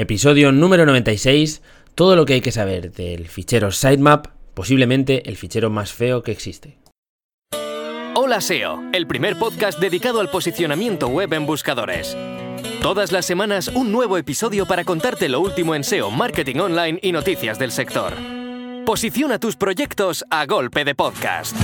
Episodio 0.00 0.52
número 0.52 0.86
96, 0.86 1.60
todo 1.96 2.14
lo 2.14 2.24
que 2.24 2.34
hay 2.34 2.40
que 2.40 2.52
saber 2.52 2.92
del 2.92 3.26
fichero 3.26 3.72
sitemap, 3.72 4.28
posiblemente 4.54 5.28
el 5.28 5.36
fichero 5.36 5.70
más 5.70 5.92
feo 5.92 6.22
que 6.22 6.30
existe. 6.30 6.78
Hola 8.14 8.40
SEO, 8.40 8.80
el 8.92 9.08
primer 9.08 9.36
podcast 9.40 9.80
dedicado 9.80 10.20
al 10.20 10.30
posicionamiento 10.30 11.08
web 11.08 11.32
en 11.32 11.46
buscadores. 11.46 12.16
Todas 12.80 13.10
las 13.10 13.26
semanas 13.26 13.66
un 13.74 13.90
nuevo 13.90 14.18
episodio 14.18 14.66
para 14.66 14.84
contarte 14.84 15.28
lo 15.28 15.40
último 15.40 15.74
en 15.74 15.82
SEO, 15.82 16.12
marketing 16.12 16.60
online 16.60 17.00
y 17.02 17.10
noticias 17.10 17.58
del 17.58 17.72
sector. 17.72 18.12
Posiciona 18.86 19.40
tus 19.40 19.56
proyectos 19.56 20.24
a 20.30 20.46
golpe 20.46 20.84
de 20.84 20.94
podcast. 20.94 21.56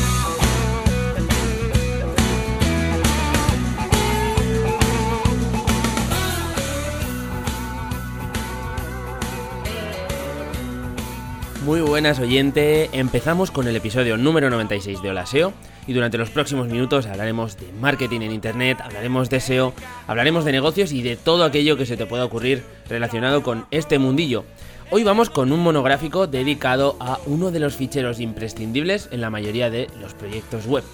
Muy 11.65 11.81
buenas 11.81 12.21
oyente, 12.21 12.91
empezamos 12.93 13.51
con 13.51 13.67
el 13.67 13.75
episodio 13.75 14.19
número 14.19 14.51
96 14.51 15.01
de 15.01 15.09
Hola 15.09 15.25
SEO 15.25 15.55
y 15.87 15.95
durante 15.95 16.19
los 16.19 16.29
próximos 16.29 16.69
minutos 16.69 17.07
hablaremos 17.07 17.57
de 17.57 17.73
marketing 17.81 18.21
en 18.21 18.33
Internet, 18.33 18.83
hablaremos 18.83 19.31
de 19.31 19.41
SEO, 19.41 19.73
hablaremos 20.07 20.45
de 20.45 20.53
negocios 20.53 20.93
y 20.93 21.01
de 21.01 21.17
todo 21.17 21.43
aquello 21.43 21.79
que 21.79 21.87
se 21.87 21.97
te 21.97 22.05
pueda 22.05 22.27
ocurrir 22.27 22.63
relacionado 22.87 23.43
con 23.43 23.65
este 23.71 23.99
mundillo. 23.99 24.45
Hoy 24.91 25.05
vamos 25.05 25.31
con 25.31 25.53
un 25.53 25.61
monográfico 25.61 26.27
dedicado 26.27 26.99
a 27.01 27.19
uno 27.25 27.51
de 27.51 27.61
los 27.61 27.77
ficheros 27.77 28.21
imprescindibles 28.21 29.09
en 29.11 29.23
la 29.23 29.31
mayoría 29.31 29.71
de 29.71 29.89
los 30.03 30.13
proyectos 30.13 30.67
web. 30.67 30.85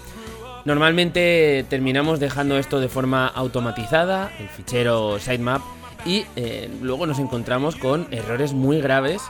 Normalmente 0.63 1.65
terminamos 1.67 2.21
dejando 2.21 2.57
esto 2.57 2.79
de 2.79 2.87
forma 2.87 3.27
automatizada, 3.27 4.31
el 4.39 4.47
fichero 4.47 5.19
sitemap, 5.19 5.61
y 6.05 6.23
eh, 6.37 6.69
luego 6.81 7.07
nos 7.07 7.19
encontramos 7.19 7.75
con 7.75 8.07
errores 8.09 8.53
muy 8.53 8.79
graves 8.79 9.21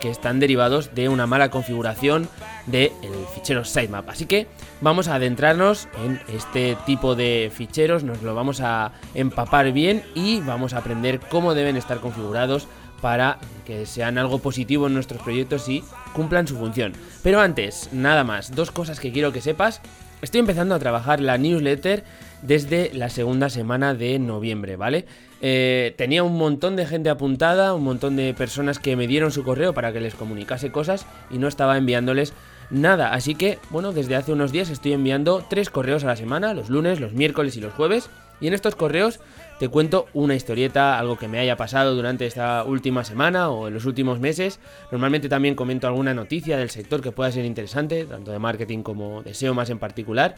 que 0.00 0.10
están 0.10 0.40
derivados 0.40 0.94
de 0.94 1.08
una 1.08 1.26
mala 1.26 1.50
configuración 1.50 2.28
del 2.66 2.90
fichero 3.34 3.64
sitemap. 3.64 4.08
Así 4.08 4.26
que 4.26 4.46
vamos 4.80 5.08
a 5.08 5.16
adentrarnos 5.16 5.88
en 6.04 6.20
este 6.34 6.76
tipo 6.86 7.14
de 7.14 7.50
ficheros, 7.54 8.04
nos 8.04 8.22
lo 8.22 8.34
vamos 8.34 8.60
a 8.60 8.92
empapar 9.14 9.72
bien 9.72 10.02
y 10.14 10.40
vamos 10.40 10.74
a 10.74 10.78
aprender 10.78 11.20
cómo 11.20 11.54
deben 11.54 11.76
estar 11.76 12.00
configurados 12.00 12.68
para 13.00 13.38
que 13.64 13.86
sean 13.86 14.18
algo 14.18 14.38
positivo 14.40 14.86
en 14.86 14.94
nuestros 14.94 15.22
proyectos 15.22 15.68
y 15.68 15.84
cumplan 16.12 16.48
su 16.48 16.56
función. 16.56 16.92
Pero 17.22 17.40
antes, 17.40 17.90
nada 17.92 18.24
más, 18.24 18.54
dos 18.54 18.70
cosas 18.70 19.00
que 19.00 19.12
quiero 19.12 19.32
que 19.32 19.40
sepas. 19.40 19.80
Estoy 20.20 20.40
empezando 20.40 20.74
a 20.74 20.80
trabajar 20.80 21.20
la 21.20 21.38
newsletter 21.38 22.02
desde 22.42 22.90
la 22.92 23.08
segunda 23.08 23.50
semana 23.50 23.94
de 23.94 24.18
noviembre, 24.18 24.76
¿vale? 24.76 25.06
Eh, 25.40 25.94
tenía 25.96 26.24
un 26.24 26.36
montón 26.36 26.76
de 26.76 26.86
gente 26.86 27.10
apuntada, 27.10 27.74
un 27.74 27.84
montón 27.84 28.16
de 28.16 28.34
personas 28.34 28.78
que 28.78 28.96
me 28.96 29.06
dieron 29.06 29.30
su 29.30 29.44
correo 29.44 29.72
para 29.72 29.92
que 29.92 30.00
les 30.00 30.14
comunicase 30.14 30.72
cosas 30.72 31.06
y 31.30 31.38
no 31.38 31.48
estaba 31.48 31.76
enviándoles 31.76 32.32
nada. 32.70 33.12
Así 33.12 33.34
que, 33.34 33.58
bueno, 33.70 33.92
desde 33.92 34.16
hace 34.16 34.32
unos 34.32 34.52
días 34.52 34.70
estoy 34.70 34.92
enviando 34.92 35.44
tres 35.48 35.70
correos 35.70 36.04
a 36.04 36.08
la 36.08 36.16
semana, 36.16 36.54
los 36.54 36.70
lunes, 36.70 37.00
los 37.00 37.12
miércoles 37.12 37.56
y 37.56 37.60
los 37.60 37.72
jueves. 37.72 38.10
Y 38.40 38.46
en 38.46 38.54
estos 38.54 38.76
correos 38.76 39.18
te 39.58 39.68
cuento 39.68 40.06
una 40.12 40.36
historieta, 40.36 40.96
algo 40.98 41.18
que 41.18 41.26
me 41.26 41.40
haya 41.40 41.56
pasado 41.56 41.96
durante 41.96 42.24
esta 42.24 42.62
última 42.62 43.02
semana 43.02 43.50
o 43.50 43.66
en 43.66 43.74
los 43.74 43.84
últimos 43.84 44.20
meses. 44.20 44.60
Normalmente 44.92 45.28
también 45.28 45.56
comento 45.56 45.88
alguna 45.88 46.14
noticia 46.14 46.56
del 46.56 46.70
sector 46.70 47.00
que 47.00 47.10
pueda 47.10 47.32
ser 47.32 47.44
interesante, 47.44 48.04
tanto 48.04 48.30
de 48.30 48.38
marketing 48.38 48.82
como 48.82 49.22
de 49.22 49.34
SEO 49.34 49.54
más 49.54 49.70
en 49.70 49.80
particular. 49.80 50.36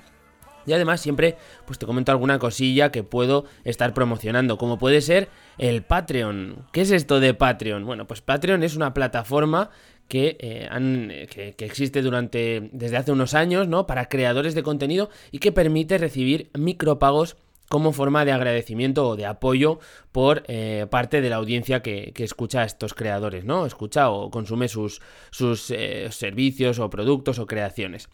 Y 0.67 0.73
además 0.73 1.01
siempre 1.01 1.37
pues 1.67 1.79
te 1.79 1.87
comento 1.87 2.13
alguna 2.13 2.39
cosilla 2.39 2.91
que 2.91 3.03
puedo 3.03 3.45
estar 3.65 3.95
promocionando, 3.95 4.59
como 4.59 4.79
puede 4.79 5.01
ser 5.01 5.29
el 5.59 5.83
Patreon. 5.83 6.67
¿Qué 6.73 6.83
es 6.83 6.91
esto 6.91 7.21
de 7.21 7.35
Patreon? 7.35 7.85
Bueno, 7.85 8.07
pues 8.07 8.21
Patreon 8.21 8.63
es 8.63 8.77
una 8.77 8.95
plataforma 8.95 9.71
que, 10.09 10.37
eh, 10.41 10.67
han, 10.71 11.09
que, 11.31 11.55
que, 11.57 11.65
existe 11.65 12.03
durante 12.03 12.69
desde 12.73 12.97
hace 12.97 13.13
unos 13.13 13.35
años, 13.35 13.69
¿no? 13.69 13.87
Para 13.87 14.09
creadores 14.09 14.57
de 14.57 14.65
contenido 14.65 15.09
y 15.31 15.39
que 15.39 15.53
permite 15.53 15.99
recibir 15.99 16.51
micropagos 16.59 17.37
como 17.71 17.93
forma 17.93 18.25
de 18.25 18.33
agradecimiento 18.33 19.07
o 19.07 19.15
de 19.15 19.27
apoyo 19.27 19.79
por 20.11 20.43
eh, 20.49 20.89
parte 20.91 21.21
de 21.21 21.31
la 21.31 21.37
audiencia 21.37 21.83
que, 21.83 22.13
escucha 22.17 22.63
a 22.63 22.65
estos 22.65 22.95
creadores, 22.95 23.45
¿no? 23.45 23.65
Escucha 23.65 24.11
o 24.11 24.29
consume 24.29 24.67
sus, 24.67 25.01
sus 25.31 25.71
eh, 25.71 26.09
servicios 26.11 26.81
o 26.81 26.91
productos 26.91 27.39
o 27.39 27.47
creaciones. 27.47 28.09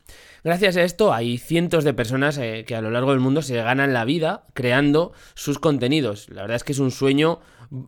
Gracias 0.45 0.77
a 0.77 0.83
esto 0.83 1.15
hay 1.15 1.39
cientos 1.39 1.85
de 1.85 1.95
personas 1.95 2.37
eh, 2.37 2.65
que 2.67 2.77
a 2.77 2.83
lo 2.83 2.91
largo 2.91 3.13
del 3.13 3.21
mundo 3.21 3.41
se 3.41 3.57
ganan 3.57 3.95
la 3.95 4.05
vida 4.05 4.45
creando 4.53 5.15
sus 5.33 5.59
contenidos. 5.59 6.29
La 6.29 6.43
verdad 6.43 6.57
es 6.57 6.65
que 6.65 6.73
es 6.73 6.79
un 6.79 6.91
sueño 6.91 7.41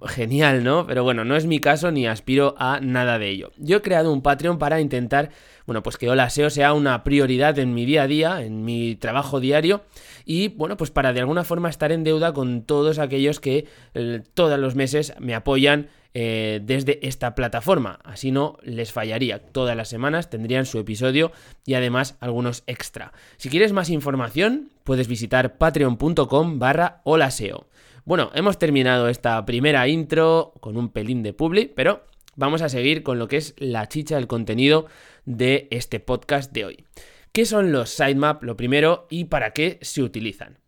genial, 0.07 0.65
¿no? 0.65 0.87
Pero 0.87 1.05
bueno, 1.05 1.25
no 1.25 1.37
es 1.37 1.47
mi 1.47 1.61
caso 1.61 1.91
ni 1.91 2.07
aspiro 2.07 2.55
a 2.59 2.81
nada 2.81 3.19
de 3.19 3.29
ello. 3.29 3.53
Yo 3.59 3.77
he 3.77 3.83
creado 3.83 4.13
un 4.13 4.23
Patreon 4.23 4.59
para 4.59 4.81
intentar, 4.81 5.31
bueno, 5.67 5.83
pues 5.83 5.97
que 5.97 6.09
Hola 6.09 6.31
SEO 6.31 6.51
sea 6.51 6.73
una 6.73 7.05
prioridad 7.05 7.59
en 7.59 7.75
mi 7.75 7.85
día 7.85 8.03
a 8.03 8.07
día, 8.07 8.43
en 8.43 8.65
mi 8.65 8.97
trabajo 8.97 9.39
diario 9.39 9.83
y 10.25 10.49
bueno, 10.49 10.77
pues 10.77 10.91
para 10.91 11.13
de 11.13 11.21
alguna 11.21 11.43
forma 11.43 11.58
estar 11.67 11.91
en 11.91 12.05
deuda 12.05 12.33
con 12.33 12.63
todos 12.63 12.99
aquellos 12.99 13.41
que 13.41 13.67
eh, 13.95 14.23
todos 14.35 14.59
los 14.59 14.75
meses 14.77 15.15
me 15.19 15.35
apoyan 15.35 15.89
eh, 16.15 16.61
desde 16.63 17.07
esta 17.07 17.35
plataforma. 17.35 17.99
Así 18.03 18.31
no 18.31 18.59
les 18.63 18.93
fallaría. 18.93 19.41
Todas 19.41 19.77
las 19.77 19.89
semanas 19.89 20.31
tendrían 20.31 20.67
su 20.67 20.79
episodio 20.79 21.33
y 21.67 21.75
además 21.75 22.17
algunos 22.21 22.65
extra. 22.67 23.13
Si 23.37 23.49
quieres 23.49 23.73
más 23.73 23.91
información, 23.91 24.71
puedes 24.85 25.07
visitar 25.07 25.59
patreon.com 25.59 26.59
barra 26.59 27.03
holaseo. 27.05 27.67
Bueno, 28.05 28.31
hemos 28.35 28.59
terminado 28.59 29.09
esta 29.09 29.45
primera 29.45 29.87
intro 29.87 30.55
con 30.61 30.79
un 30.79 30.89
pelín 30.89 31.23
de 31.23 31.35
publi, 31.35 31.67
pero 31.67 32.05
vamos 32.37 32.63
a 32.63 32.71
seguir 32.71 33.03
con 33.03 33.19
lo 33.19 33.29
que 33.29 33.37
es 33.37 33.55
la 33.59 33.87
chicha 33.87 34.17
del 34.17 34.27
contenido 34.27 34.87
de 35.27 35.69
este 35.71 36.01
podcast 36.01 36.53
de 36.53 36.65
hoy. 36.65 36.85
¿Qué 37.33 37.45
son 37.45 37.71
los 37.71 37.91
sitemaps? 37.91 38.43
Lo 38.43 38.57
primero, 38.57 39.07
y 39.11 39.27
para 39.27 39.53
qué 39.53 39.79
se 39.83 40.03
utilizan. 40.03 40.59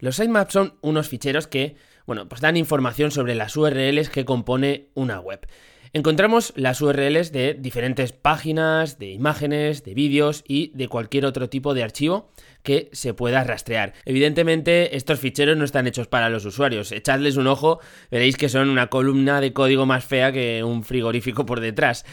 Los 0.00 0.16
sitemaps 0.16 0.52
son 0.52 0.74
unos 0.80 1.08
ficheros 1.08 1.46
que, 1.46 1.76
bueno, 2.06 2.28
pues 2.28 2.40
dan 2.40 2.56
información 2.56 3.10
sobre 3.10 3.34
las 3.34 3.56
URLs 3.56 4.10
que 4.10 4.24
compone 4.24 4.88
una 4.94 5.20
web. 5.20 5.46
Encontramos 5.92 6.52
las 6.54 6.80
URLs 6.80 7.32
de 7.32 7.54
diferentes 7.54 8.12
páginas, 8.12 9.00
de 9.00 9.10
imágenes, 9.10 9.82
de 9.82 9.94
vídeos 9.94 10.44
y 10.46 10.70
de 10.76 10.86
cualquier 10.86 11.26
otro 11.26 11.48
tipo 11.48 11.74
de 11.74 11.82
archivo 11.82 12.30
que 12.62 12.90
se 12.92 13.12
pueda 13.12 13.42
rastrear. 13.42 13.94
Evidentemente, 14.04 14.96
estos 14.96 15.18
ficheros 15.18 15.56
no 15.56 15.64
están 15.64 15.88
hechos 15.88 16.06
para 16.06 16.30
los 16.30 16.44
usuarios. 16.44 16.92
Echadles 16.92 17.36
un 17.36 17.48
ojo, 17.48 17.80
veréis 18.08 18.36
que 18.36 18.48
son 18.48 18.68
una 18.68 18.86
columna 18.86 19.40
de 19.40 19.52
código 19.52 19.84
más 19.84 20.04
fea 20.04 20.30
que 20.30 20.62
un 20.62 20.84
frigorífico 20.84 21.44
por 21.44 21.58
detrás. 21.58 22.04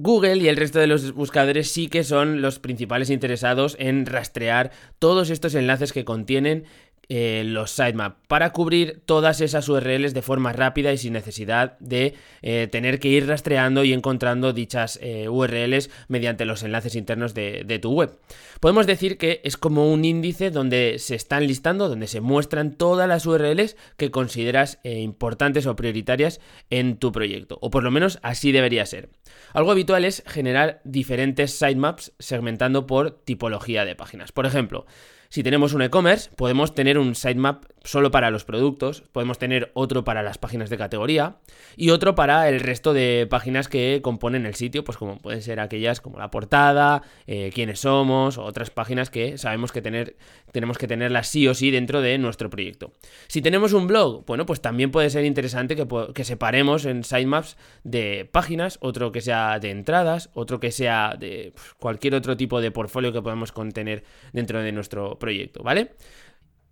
Google 0.00 0.36
y 0.36 0.46
el 0.46 0.56
resto 0.56 0.78
de 0.78 0.86
los 0.86 1.12
buscadores 1.12 1.72
sí 1.72 1.88
que 1.88 2.04
son 2.04 2.40
los 2.40 2.60
principales 2.60 3.10
interesados 3.10 3.74
en 3.80 4.06
rastrear 4.06 4.70
todos 5.00 5.28
estos 5.30 5.56
enlaces 5.56 5.92
que 5.92 6.04
contienen 6.04 6.66
eh, 7.10 7.42
los 7.46 7.70
sitemaps 7.70 8.16
para 8.28 8.52
cubrir 8.52 9.00
todas 9.06 9.40
esas 9.40 9.66
URLs 9.70 10.12
de 10.12 10.20
forma 10.20 10.52
rápida 10.52 10.92
y 10.92 10.98
sin 10.98 11.14
necesidad 11.14 11.78
de 11.78 12.12
eh, 12.42 12.68
tener 12.70 13.00
que 13.00 13.08
ir 13.08 13.26
rastreando 13.26 13.82
y 13.82 13.94
encontrando 13.94 14.52
dichas 14.52 14.98
eh, 15.00 15.26
URLs 15.26 15.88
mediante 16.08 16.44
los 16.44 16.62
enlaces 16.62 16.94
internos 16.96 17.32
de, 17.32 17.62
de, 17.64 17.78
tu 17.78 17.92
web. 17.92 18.18
Podemos 18.60 18.86
decir 18.86 19.16
que 19.16 19.40
es 19.42 19.56
como 19.56 19.90
un 19.90 20.04
índice 20.04 20.50
donde 20.50 20.98
se 20.98 21.14
están 21.14 21.46
listando, 21.46 21.88
donde 21.88 22.08
se 22.08 22.20
muestran 22.20 22.74
todas 22.74 23.08
las 23.08 23.24
URLs 23.24 23.76
que 23.96 24.10
consideras 24.10 24.78
importantes 24.84 25.66
o 25.66 25.76
prioritarias 25.76 26.40
en 26.68 26.98
tu 26.98 27.10
proyecto, 27.10 27.56
o 27.62 27.70
por 27.70 27.84
lo 27.84 27.90
menos 27.90 28.18
así 28.22 28.52
debería 28.52 28.84
ser. 28.84 29.08
Algo 29.54 29.70
habitual 29.70 30.04
es 30.04 30.22
generar 30.26 30.82
diferentes 30.84 31.58
sitemaps 31.58 32.12
segmentando 32.18 32.86
por 32.86 33.12
tipología 33.12 33.86
de 33.86 33.96
páginas. 33.96 34.32
Por 34.32 34.44
ejemplo, 34.44 34.84
si 35.28 35.42
tenemos 35.42 35.74
un 35.74 35.82
e-commerce, 35.82 36.30
podemos 36.36 36.74
tener 36.74 36.98
un 36.98 37.14
sitemap 37.14 37.64
solo 37.88 38.10
para 38.10 38.30
los 38.30 38.44
productos, 38.44 39.02
podemos 39.12 39.38
tener 39.38 39.70
otro 39.72 40.04
para 40.04 40.22
las 40.22 40.36
páginas 40.36 40.68
de 40.68 40.76
categoría 40.76 41.36
y 41.74 41.88
otro 41.88 42.14
para 42.14 42.50
el 42.50 42.60
resto 42.60 42.92
de 42.92 43.26
páginas 43.30 43.66
que 43.66 44.00
componen 44.02 44.44
el 44.44 44.54
sitio, 44.56 44.84
pues 44.84 44.98
como 44.98 45.16
pueden 45.16 45.40
ser 45.40 45.58
aquellas 45.58 46.02
como 46.02 46.18
la 46.18 46.30
portada, 46.30 47.02
eh, 47.26 47.50
quiénes 47.54 47.80
somos, 47.80 48.36
otras 48.36 48.68
páginas 48.68 49.08
que 49.08 49.38
sabemos 49.38 49.72
que 49.72 49.80
tener, 49.80 50.16
tenemos 50.52 50.76
que 50.76 50.86
tenerlas 50.86 51.28
sí 51.28 51.48
o 51.48 51.54
sí 51.54 51.70
dentro 51.70 52.02
de 52.02 52.18
nuestro 52.18 52.50
proyecto. 52.50 52.92
Si 53.26 53.40
tenemos 53.40 53.72
un 53.72 53.86
blog, 53.86 54.26
bueno, 54.26 54.44
pues 54.44 54.60
también 54.60 54.90
puede 54.90 55.08
ser 55.08 55.24
interesante 55.24 55.74
que, 55.74 55.86
que 56.14 56.24
separemos 56.24 56.84
en 56.84 57.04
sitemaps 57.04 57.56
de 57.84 58.28
páginas, 58.30 58.76
otro 58.82 59.12
que 59.12 59.22
sea 59.22 59.60
de 59.60 59.70
entradas, 59.70 60.28
otro 60.34 60.60
que 60.60 60.72
sea 60.72 61.16
de 61.18 61.52
pues, 61.54 61.72
cualquier 61.78 62.16
otro 62.16 62.36
tipo 62.36 62.60
de 62.60 62.70
portfolio 62.70 63.14
que 63.14 63.22
podamos 63.22 63.50
contener 63.50 64.04
dentro 64.34 64.60
de 64.60 64.72
nuestro 64.72 65.18
proyecto, 65.18 65.62
¿vale? 65.62 65.92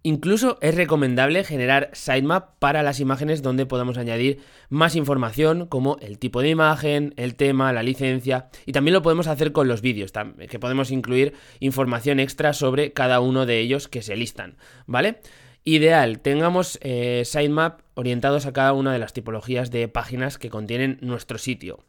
Incluso 0.06 0.56
es 0.60 0.76
recomendable 0.76 1.42
generar 1.42 1.90
sitemap 1.92 2.60
para 2.60 2.84
las 2.84 3.00
imágenes 3.00 3.42
donde 3.42 3.66
podamos 3.66 3.98
añadir 3.98 4.38
más 4.68 4.94
información 4.94 5.66
como 5.66 5.96
el 6.00 6.20
tipo 6.20 6.42
de 6.42 6.50
imagen, 6.50 7.12
el 7.16 7.34
tema, 7.34 7.72
la 7.72 7.82
licencia 7.82 8.48
y 8.66 8.70
también 8.70 8.92
lo 8.92 9.02
podemos 9.02 9.26
hacer 9.26 9.50
con 9.50 9.66
los 9.66 9.80
vídeos, 9.80 10.12
que 10.48 10.60
podemos 10.60 10.92
incluir 10.92 11.32
información 11.58 12.20
extra 12.20 12.52
sobre 12.52 12.92
cada 12.92 13.18
uno 13.18 13.46
de 13.46 13.58
ellos 13.58 13.88
que 13.88 14.00
se 14.00 14.14
listan, 14.14 14.58
¿vale? 14.86 15.18
Ideal, 15.64 16.20
tengamos 16.20 16.78
eh, 16.82 17.22
sitemap 17.24 17.80
orientados 17.94 18.46
a 18.46 18.52
cada 18.52 18.74
una 18.74 18.92
de 18.92 19.00
las 19.00 19.12
tipologías 19.12 19.72
de 19.72 19.88
páginas 19.88 20.38
que 20.38 20.50
contienen 20.50 20.98
nuestro 21.00 21.36
sitio. 21.36 21.80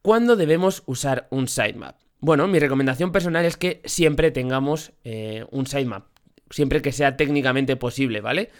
¿Cuándo 0.00 0.36
debemos 0.36 0.84
usar 0.86 1.26
un 1.28 1.48
sitemap? 1.48 1.96
Bueno, 2.22 2.48
mi 2.48 2.58
recomendación 2.58 3.12
personal 3.12 3.44
es 3.44 3.58
que 3.58 3.82
siempre 3.84 4.30
tengamos 4.30 4.92
eh, 5.04 5.44
un 5.50 5.66
sitemap, 5.66 6.04
siempre 6.50 6.82
que 6.82 6.92
sea 6.92 7.16
técnicamente 7.16 7.76
posible, 7.76 8.20
¿vale? 8.20 8.50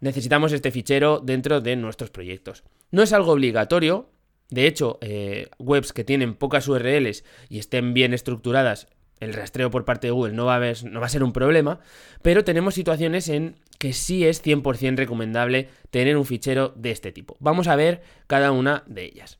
Necesitamos 0.00 0.52
este 0.52 0.70
fichero 0.70 1.20
dentro 1.20 1.60
de 1.60 1.76
nuestros 1.76 2.10
proyectos. 2.10 2.62
No 2.90 3.02
es 3.02 3.12
algo 3.12 3.32
obligatorio, 3.32 4.10
de 4.50 4.66
hecho, 4.66 4.98
eh, 5.00 5.48
webs 5.58 5.92
que 5.92 6.04
tienen 6.04 6.34
pocas 6.34 6.68
URLs 6.68 7.24
y 7.48 7.58
estén 7.58 7.94
bien 7.94 8.14
estructuradas, 8.14 8.88
el 9.20 9.34
rastreo 9.34 9.70
por 9.70 9.84
parte 9.84 10.06
de 10.06 10.12
Google 10.12 10.34
no 10.34 10.44
va, 10.44 10.56
a 10.56 10.72
no 10.84 11.00
va 11.00 11.06
a 11.06 11.10
ser 11.10 11.22
un 11.22 11.32
problema, 11.32 11.80
pero 12.22 12.44
tenemos 12.44 12.74
situaciones 12.74 13.28
en 13.28 13.56
que 13.78 13.92
sí 13.92 14.24
es 14.24 14.44
100% 14.44 14.96
recomendable 14.96 15.68
tener 15.90 16.16
un 16.16 16.24
fichero 16.24 16.72
de 16.76 16.90
este 16.90 17.12
tipo. 17.12 17.36
Vamos 17.40 17.68
a 17.68 17.76
ver 17.76 18.02
cada 18.26 18.52
una 18.52 18.84
de 18.86 19.04
ellas. 19.04 19.38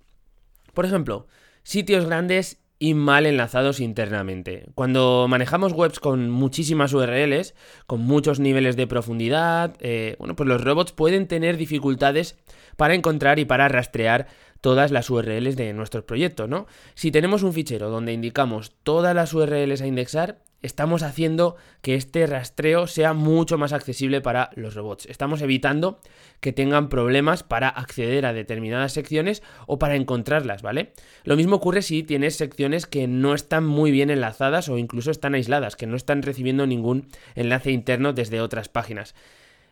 Por 0.74 0.84
ejemplo, 0.84 1.26
sitios 1.62 2.06
grandes 2.06 2.58
y 2.78 2.94
mal 2.94 3.26
enlazados 3.26 3.80
internamente. 3.80 4.66
Cuando 4.74 5.26
manejamos 5.28 5.72
webs 5.72 6.00
con 6.00 6.30
muchísimas 6.30 6.92
URLs, 6.92 7.54
con 7.86 8.00
muchos 8.00 8.38
niveles 8.38 8.76
de 8.76 8.86
profundidad, 8.86 9.74
eh, 9.80 10.16
bueno, 10.18 10.36
pues 10.36 10.48
los 10.48 10.62
robots 10.62 10.92
pueden 10.92 11.26
tener 11.26 11.56
dificultades 11.56 12.36
para 12.76 12.94
encontrar 12.94 13.38
y 13.38 13.44
para 13.44 13.68
rastrear 13.68 14.28
todas 14.60 14.90
las 14.90 15.10
URLs 15.10 15.56
de 15.56 15.72
nuestros 15.72 16.04
proyectos, 16.04 16.48
¿no? 16.48 16.66
Si 16.94 17.10
tenemos 17.10 17.42
un 17.42 17.52
fichero 17.52 17.90
donde 17.90 18.12
indicamos 18.12 18.72
todas 18.82 19.14
las 19.14 19.32
URLs 19.34 19.82
a 19.82 19.86
indexar, 19.86 20.38
estamos 20.62 21.02
haciendo 21.02 21.56
que 21.82 21.94
este 21.94 22.26
rastreo 22.26 22.86
sea 22.86 23.12
mucho 23.12 23.58
más 23.58 23.72
accesible 23.72 24.20
para 24.20 24.50
los 24.54 24.74
robots. 24.74 25.06
Estamos 25.06 25.40
evitando 25.42 26.00
que 26.40 26.52
tengan 26.52 26.88
problemas 26.88 27.42
para 27.42 27.68
acceder 27.68 28.26
a 28.26 28.32
determinadas 28.32 28.92
secciones 28.92 29.42
o 29.66 29.78
para 29.78 29.96
encontrarlas, 29.96 30.62
¿vale? 30.62 30.92
Lo 31.24 31.36
mismo 31.36 31.56
ocurre 31.56 31.82
si 31.82 32.02
tienes 32.02 32.36
secciones 32.36 32.86
que 32.86 33.06
no 33.06 33.34
están 33.34 33.64
muy 33.64 33.90
bien 33.90 34.10
enlazadas 34.10 34.68
o 34.68 34.78
incluso 34.78 35.10
están 35.10 35.34
aisladas, 35.34 35.76
que 35.76 35.86
no 35.86 35.96
están 35.96 36.22
recibiendo 36.22 36.66
ningún 36.66 37.08
enlace 37.34 37.70
interno 37.70 38.12
desde 38.12 38.40
otras 38.40 38.68
páginas. 38.68 39.14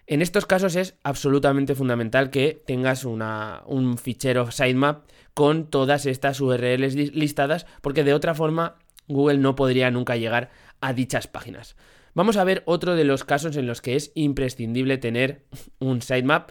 En 0.08 0.22
estos 0.22 0.46
casos 0.46 0.76
es 0.76 0.94
absolutamente 1.02 1.74
fundamental 1.74 2.30
que 2.30 2.62
tengas 2.64 3.04
un 3.04 3.98
fichero 3.98 4.52
sitemap 4.52 5.04
con 5.34 5.68
todas 5.68 6.06
estas 6.06 6.40
URLs 6.40 6.94
listadas, 6.94 7.66
porque 7.82 8.04
de 8.04 8.14
otra 8.14 8.32
forma 8.32 8.76
Google 9.08 9.38
no 9.38 9.56
podría 9.56 9.90
nunca 9.90 10.16
llegar 10.16 10.50
a 10.80 10.92
dichas 10.92 11.26
páginas. 11.26 11.76
Vamos 12.16 12.38
a 12.38 12.44
ver 12.44 12.62
otro 12.64 12.96
de 12.96 13.04
los 13.04 13.24
casos 13.24 13.58
en 13.58 13.66
los 13.66 13.82
que 13.82 13.94
es 13.94 14.10
imprescindible 14.14 14.96
tener 14.96 15.42
un 15.78 16.00
sitemap. 16.00 16.50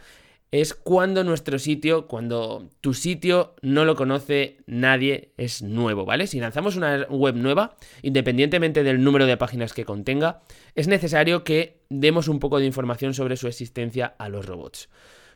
Es 0.52 0.76
cuando 0.76 1.24
nuestro 1.24 1.58
sitio, 1.58 2.08
cuando 2.08 2.70
tu 2.82 2.94
sitio 2.94 3.56
no 3.64 3.84
lo 3.84 3.96
conoce 3.96 4.58
nadie, 4.68 5.34
es 5.38 5.64
nuevo, 5.64 6.06
¿vale? 6.06 6.28
Si 6.28 6.40
lanzamos 6.40 6.76
una 6.76 7.08
web 7.10 7.36
nueva, 7.36 7.78
independientemente 8.04 8.84
del 8.84 9.04
número 9.04 9.26
de 9.26 9.38
páginas 9.38 9.74
que 9.74 9.86
contenga, 9.86 10.42
es 10.76 10.88
necesario 10.88 11.44
que 11.44 11.82
demos 11.90 12.28
un 12.28 12.40
poco 12.40 12.60
de 12.60 12.68
información 12.68 13.16
sobre 13.16 13.36
su 13.36 13.48
existencia 13.48 14.14
a 14.20 14.30
los 14.30 14.46
robots. 14.46 14.88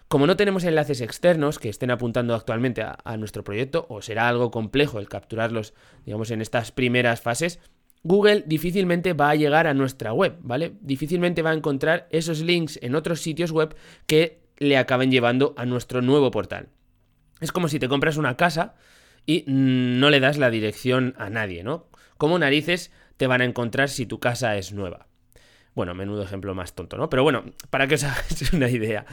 Como 0.07 0.27
no 0.27 0.37
tenemos 0.37 0.63
enlaces 0.63 1.01
externos 1.01 1.57
que 1.57 1.69
estén 1.69 1.89
apuntando 1.89 2.35
actualmente 2.35 2.83
a, 2.83 2.99
a, 3.03 3.17
nuestro 3.17 3.43
proyecto, 3.43 3.87
o 3.89 4.03
será 4.03 4.29
algo 4.29 4.51
complejo 4.51 4.99
el 4.99 5.09
capturarlos, 5.09 5.73
digamos, 6.05 6.29
en 6.29 6.41
estas 6.41 6.71
primeras 6.71 7.19
fases, 7.19 7.59
Google 8.03 8.43
difícilmente 8.45 9.13
va 9.13 9.31
a 9.31 9.35
llegar 9.35 9.67
a 9.67 9.73
nuestra 9.73 10.13
web, 10.13 10.37
¿vale? 10.41 10.73
Difícilmente 10.81 11.41
va 11.41 11.51
a 11.51 11.55
encontrar 11.55 12.07
esos 12.11 12.41
links 12.41 12.79
en 12.81 12.95
otros 12.95 13.21
sitios 13.21 13.51
web 13.51 13.75
que 14.07 14.41
le 14.57 14.77
acaben 14.77 15.11
llevando 15.11 15.53
a 15.57 15.65
nuestro 15.65 16.01
nuevo 16.01 16.31
portal. 16.31 16.69
Es 17.39 17.51
como 17.51 17.67
si 17.67 17.79
te 17.79 17.87
compras 17.87 18.17
una 18.17 18.37
casa 18.37 18.75
y 19.25 19.43
no 19.47 20.09
le 20.09 20.19
das 20.19 20.37
la 20.37 20.49
dirección 20.49 21.13
a 21.17 21.29
nadie, 21.29 21.63
¿no? 21.63 21.87
¿Cómo 22.17 22.39
narices 22.39 22.91
te 23.17 23.27
van 23.27 23.41
a 23.41 23.45
encontrar 23.45 23.89
si 23.89 24.05
tu 24.05 24.19
casa 24.19 24.57
es 24.57 24.73
nueva? 24.73 25.07
Bueno, 25.75 25.93
menudo 25.93 26.23
ejemplo 26.23 26.53
más 26.55 26.73
tonto, 26.73 26.97
¿no? 26.97 27.09
Pero 27.09 27.23
bueno, 27.23 27.45
para 27.69 27.87
que 27.87 27.95
os 27.95 28.03
hagáis 28.05 28.53
una 28.53 28.69
idea. 28.69 29.05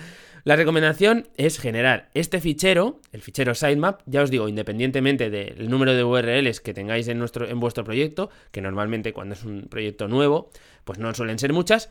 La 0.46 0.54
recomendación 0.54 1.26
es 1.36 1.58
generar 1.58 2.08
este 2.14 2.40
fichero, 2.40 3.00
el 3.10 3.20
fichero 3.20 3.52
sitemap, 3.52 4.02
ya 4.06 4.22
os 4.22 4.30
digo, 4.30 4.48
independientemente 4.48 5.28
del 5.28 5.68
número 5.68 5.92
de 5.92 6.04
URLs 6.04 6.60
que 6.60 6.72
tengáis 6.72 7.08
en, 7.08 7.18
nuestro, 7.18 7.48
en 7.48 7.58
vuestro 7.58 7.82
proyecto, 7.82 8.30
que 8.52 8.60
normalmente 8.60 9.12
cuando 9.12 9.34
es 9.34 9.42
un 9.42 9.62
proyecto 9.62 10.06
nuevo, 10.06 10.50
pues 10.84 11.00
no 11.00 11.12
suelen 11.14 11.40
ser 11.40 11.52
muchas, 11.52 11.90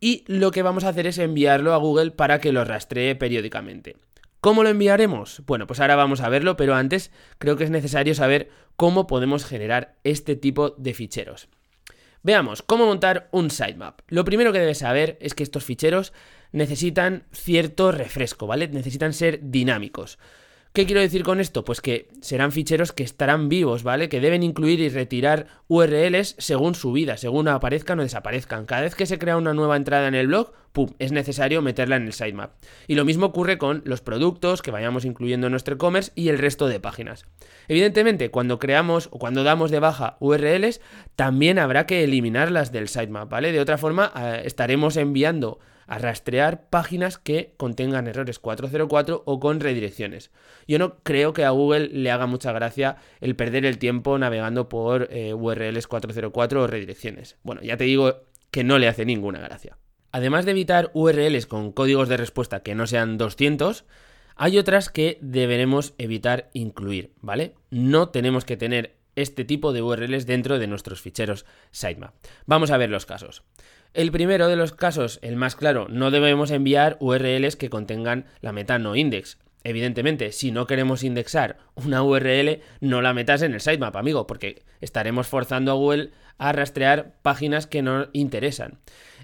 y 0.00 0.24
lo 0.26 0.52
que 0.52 0.62
vamos 0.62 0.84
a 0.84 0.88
hacer 0.88 1.06
es 1.06 1.18
enviarlo 1.18 1.74
a 1.74 1.76
Google 1.76 2.12
para 2.12 2.40
que 2.40 2.50
lo 2.50 2.64
rastree 2.64 3.14
periódicamente. 3.14 3.96
¿Cómo 4.40 4.62
lo 4.62 4.70
enviaremos? 4.70 5.42
Bueno, 5.44 5.66
pues 5.66 5.78
ahora 5.78 5.94
vamos 5.94 6.22
a 6.22 6.30
verlo, 6.30 6.56
pero 6.56 6.74
antes 6.74 7.10
creo 7.36 7.58
que 7.58 7.64
es 7.64 7.70
necesario 7.70 8.14
saber 8.14 8.48
cómo 8.76 9.06
podemos 9.06 9.44
generar 9.44 9.96
este 10.02 10.34
tipo 10.34 10.70
de 10.70 10.94
ficheros. 10.94 11.50
Veamos, 12.22 12.62
¿cómo 12.62 12.86
montar 12.86 13.28
un 13.32 13.50
sitemap? 13.50 14.00
Lo 14.08 14.24
primero 14.24 14.50
que 14.52 14.60
debes 14.60 14.78
saber 14.78 15.18
es 15.20 15.34
que 15.34 15.42
estos 15.42 15.64
ficheros 15.64 16.14
necesitan 16.52 17.24
cierto 17.32 17.92
refresco, 17.92 18.46
¿vale? 18.46 18.68
Necesitan 18.68 19.12
ser 19.12 19.40
dinámicos. 19.42 20.18
¿Qué 20.72 20.86
quiero 20.86 21.02
decir 21.02 21.22
con 21.22 21.38
esto? 21.38 21.66
Pues 21.66 21.82
que 21.82 22.08
serán 22.22 22.50
ficheros 22.50 22.92
que 22.92 23.02
estarán 23.02 23.50
vivos, 23.50 23.82
¿vale? 23.82 24.08
Que 24.08 24.20
deben 24.20 24.42
incluir 24.42 24.80
y 24.80 24.88
retirar 24.88 25.46
URLs 25.68 26.34
según 26.38 26.74
su 26.74 26.92
vida, 26.92 27.18
según 27.18 27.48
aparezcan 27.48 28.00
o 28.00 28.02
desaparezcan. 28.02 28.64
Cada 28.64 28.80
vez 28.80 28.94
que 28.94 29.04
se 29.04 29.18
crea 29.18 29.36
una 29.36 29.52
nueva 29.52 29.76
entrada 29.76 30.08
en 30.08 30.14
el 30.14 30.28
blog, 30.28 30.54
¡pum! 30.72 30.88
es 30.98 31.12
necesario 31.12 31.60
meterla 31.60 31.96
en 31.96 32.06
el 32.06 32.14
sitemap. 32.14 32.52
Y 32.86 32.94
lo 32.94 33.04
mismo 33.04 33.26
ocurre 33.26 33.58
con 33.58 33.82
los 33.84 34.00
productos 34.00 34.62
que 34.62 34.70
vayamos 34.70 35.04
incluyendo 35.04 35.48
en 35.48 35.50
nuestro 35.50 35.74
e-commerce 35.74 36.10
y 36.14 36.30
el 36.30 36.38
resto 36.38 36.66
de 36.68 36.80
páginas. 36.80 37.26
Evidentemente, 37.68 38.30
cuando 38.30 38.58
creamos 38.58 39.10
o 39.12 39.18
cuando 39.18 39.44
damos 39.44 39.70
de 39.70 39.78
baja 39.78 40.16
URLs, 40.20 40.80
también 41.16 41.58
habrá 41.58 41.84
que 41.84 42.02
eliminarlas 42.02 42.72
del 42.72 42.88
sitemap, 42.88 43.28
¿vale? 43.28 43.52
De 43.52 43.60
otra 43.60 43.76
forma, 43.76 44.10
eh, 44.16 44.42
estaremos 44.46 44.96
enviando 44.96 45.58
a 45.92 45.98
rastrear 45.98 46.70
páginas 46.70 47.18
que 47.18 47.52
contengan 47.58 48.06
errores 48.06 48.38
404 48.38 49.24
o 49.26 49.40
con 49.40 49.60
redirecciones. 49.60 50.30
Yo 50.66 50.78
no 50.78 50.96
creo 51.02 51.34
que 51.34 51.44
a 51.44 51.50
Google 51.50 51.88
le 51.88 52.10
haga 52.10 52.24
mucha 52.24 52.50
gracia 52.50 52.96
el 53.20 53.36
perder 53.36 53.66
el 53.66 53.76
tiempo 53.76 54.16
navegando 54.18 54.70
por 54.70 55.08
eh, 55.10 55.34
URLs 55.34 55.86
404 55.86 56.62
o 56.62 56.66
redirecciones. 56.66 57.36
Bueno, 57.42 57.60
ya 57.60 57.76
te 57.76 57.84
digo 57.84 58.22
que 58.50 58.64
no 58.64 58.78
le 58.78 58.88
hace 58.88 59.04
ninguna 59.04 59.40
gracia. 59.40 59.76
Además 60.12 60.46
de 60.46 60.52
evitar 60.52 60.90
URLs 60.94 61.46
con 61.46 61.72
códigos 61.72 62.08
de 62.08 62.16
respuesta 62.16 62.62
que 62.62 62.74
no 62.74 62.86
sean 62.86 63.18
200, 63.18 63.84
hay 64.34 64.56
otras 64.56 64.88
que 64.88 65.18
deberemos 65.20 65.92
evitar 65.98 66.48
incluir, 66.54 67.12
¿vale? 67.20 67.54
No 67.68 68.08
tenemos 68.08 68.46
que 68.46 68.56
tener 68.56 68.96
este 69.14 69.44
tipo 69.44 69.74
de 69.74 69.82
URLs 69.82 70.24
dentro 70.24 70.58
de 70.58 70.68
nuestros 70.68 71.02
ficheros 71.02 71.44
sitemap. 71.70 72.14
Vamos 72.46 72.70
a 72.70 72.78
ver 72.78 72.88
los 72.88 73.04
casos. 73.04 73.42
El 73.94 74.10
primero 74.10 74.48
de 74.48 74.56
los 74.56 74.72
casos, 74.72 75.18
el 75.20 75.36
más 75.36 75.54
claro, 75.54 75.86
no 75.90 76.10
debemos 76.10 76.50
enviar 76.50 76.96
URLs 76.98 77.56
que 77.56 77.68
contengan 77.68 78.24
la 78.40 78.52
meta 78.52 78.78
no 78.78 78.96
index. 78.96 79.36
Evidentemente, 79.64 80.32
si 80.32 80.50
no 80.50 80.66
queremos 80.66 81.04
indexar 81.04 81.58
una 81.74 82.02
URL, 82.02 82.62
no 82.80 83.02
la 83.02 83.12
metas 83.12 83.42
en 83.42 83.52
el 83.52 83.60
sitemap, 83.60 83.94
amigo, 83.96 84.26
porque 84.26 84.62
estaremos 84.80 85.26
forzando 85.26 85.72
a 85.72 85.74
Google 85.74 86.10
a 86.38 86.52
rastrear 86.52 87.12
páginas 87.20 87.66
que 87.66 87.82
no 87.82 88.08
interesan. 88.14 88.78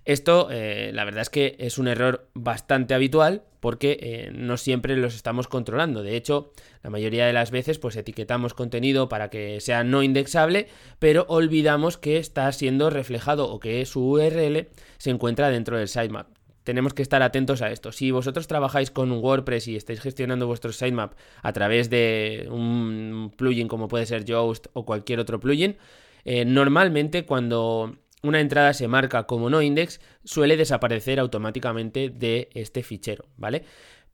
Esto, 0.04 0.48
eh, 0.50 0.90
la 0.92 1.04
verdad 1.04 1.22
es 1.22 1.30
que 1.30 1.56
es 1.58 1.78
un 1.78 1.88
error 1.88 2.28
bastante 2.34 2.94
habitual 2.94 3.42
porque 3.60 3.98
eh, 4.00 4.30
no 4.32 4.56
siempre 4.56 4.96
los 4.96 5.14
estamos 5.14 5.48
controlando. 5.48 6.02
De 6.02 6.16
hecho, 6.16 6.52
la 6.82 6.90
mayoría 6.90 7.26
de 7.26 7.32
las 7.32 7.50
veces 7.50 7.78
pues 7.78 7.96
etiquetamos 7.96 8.54
contenido 8.54 9.08
para 9.08 9.30
que 9.30 9.60
sea 9.60 9.84
no 9.84 10.02
indexable, 10.02 10.68
pero 10.98 11.26
olvidamos 11.28 11.98
que 11.98 12.18
está 12.18 12.50
siendo 12.52 12.90
reflejado 12.90 13.50
o 13.50 13.58
que 13.58 13.84
su 13.84 14.08
URL 14.08 14.68
se 14.98 15.10
encuentra 15.10 15.50
dentro 15.50 15.76
del 15.78 15.88
sitemap 15.88 16.28
tenemos 16.68 16.92
que 16.92 17.00
estar 17.00 17.22
atentos 17.22 17.62
a 17.62 17.70
esto. 17.70 17.92
Si 17.92 18.10
vosotros 18.10 18.46
trabajáis 18.46 18.90
con 18.90 19.10
WordPress 19.10 19.68
y 19.68 19.76
estáis 19.76 20.02
gestionando 20.02 20.46
vuestro 20.46 20.70
sitemap 20.70 21.14
a 21.42 21.54
través 21.54 21.88
de 21.88 22.46
un 22.50 23.32
plugin 23.34 23.68
como 23.68 23.88
puede 23.88 24.04
ser 24.04 24.26
Yoast 24.26 24.66
o 24.74 24.84
cualquier 24.84 25.18
otro 25.18 25.40
plugin, 25.40 25.78
eh, 26.26 26.44
normalmente 26.44 27.24
cuando 27.24 27.96
una 28.22 28.40
entrada 28.40 28.72
se 28.72 28.88
marca 28.88 29.24
como 29.24 29.50
no 29.50 29.62
index, 29.62 30.00
suele 30.24 30.56
desaparecer 30.56 31.20
automáticamente 31.20 32.10
de 32.10 32.48
este 32.54 32.82
fichero, 32.82 33.26
¿vale? 33.36 33.64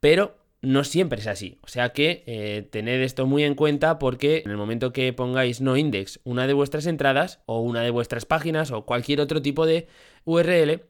Pero 0.00 0.36
no 0.64 0.84
siempre 0.84 1.20
es 1.20 1.26
así. 1.26 1.58
O 1.62 1.68
sea 1.68 1.90
que 1.90 2.24
eh, 2.26 2.66
tened 2.70 3.02
esto 3.02 3.26
muy 3.26 3.44
en 3.44 3.54
cuenta 3.54 3.98
porque 3.98 4.42
en 4.44 4.50
el 4.50 4.56
momento 4.56 4.92
que 4.92 5.12
pongáis 5.12 5.60
no 5.60 5.76
index 5.76 6.20
una 6.24 6.46
de 6.46 6.52
vuestras 6.52 6.86
entradas 6.86 7.40
o 7.46 7.60
una 7.60 7.82
de 7.82 7.90
vuestras 7.90 8.24
páginas 8.24 8.70
o 8.70 8.84
cualquier 8.84 9.20
otro 9.20 9.42
tipo 9.42 9.66
de 9.66 9.86
URL, 10.24 10.82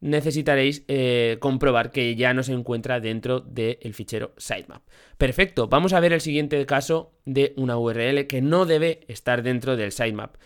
necesitaréis 0.00 0.84
eh, 0.88 1.38
comprobar 1.40 1.90
que 1.90 2.14
ya 2.16 2.34
no 2.34 2.42
se 2.42 2.52
encuentra 2.52 3.00
dentro 3.00 3.40
del 3.40 3.94
fichero 3.94 4.34
sitemap. 4.36 4.82
Perfecto, 5.18 5.68
vamos 5.68 5.92
a 5.92 6.00
ver 6.00 6.12
el 6.12 6.20
siguiente 6.20 6.64
caso 6.66 7.12
de 7.24 7.54
una 7.56 7.78
URL 7.78 8.26
que 8.26 8.42
no 8.42 8.66
debe 8.66 9.00
estar 9.08 9.42
dentro 9.42 9.76
del 9.76 9.92
sitemap 9.92 10.36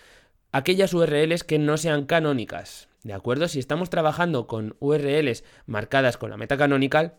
aquellas 0.53 0.95
URLs 0.95 1.45
que 1.45 1.59
no 1.59 1.77
sean 1.77 2.07
canónicas. 2.07 2.91
¿de 3.03 3.13
acuerdo? 3.13 3.49
Si 3.49 3.59
estamos 3.59 3.91
trabajando 3.91 4.47
con 4.47 4.77
URLs 4.81 5.45
marcadas 5.67 6.17
con 6.17 6.31
la 6.31 6.37
meta 6.37 6.57
canonical, 6.57 7.15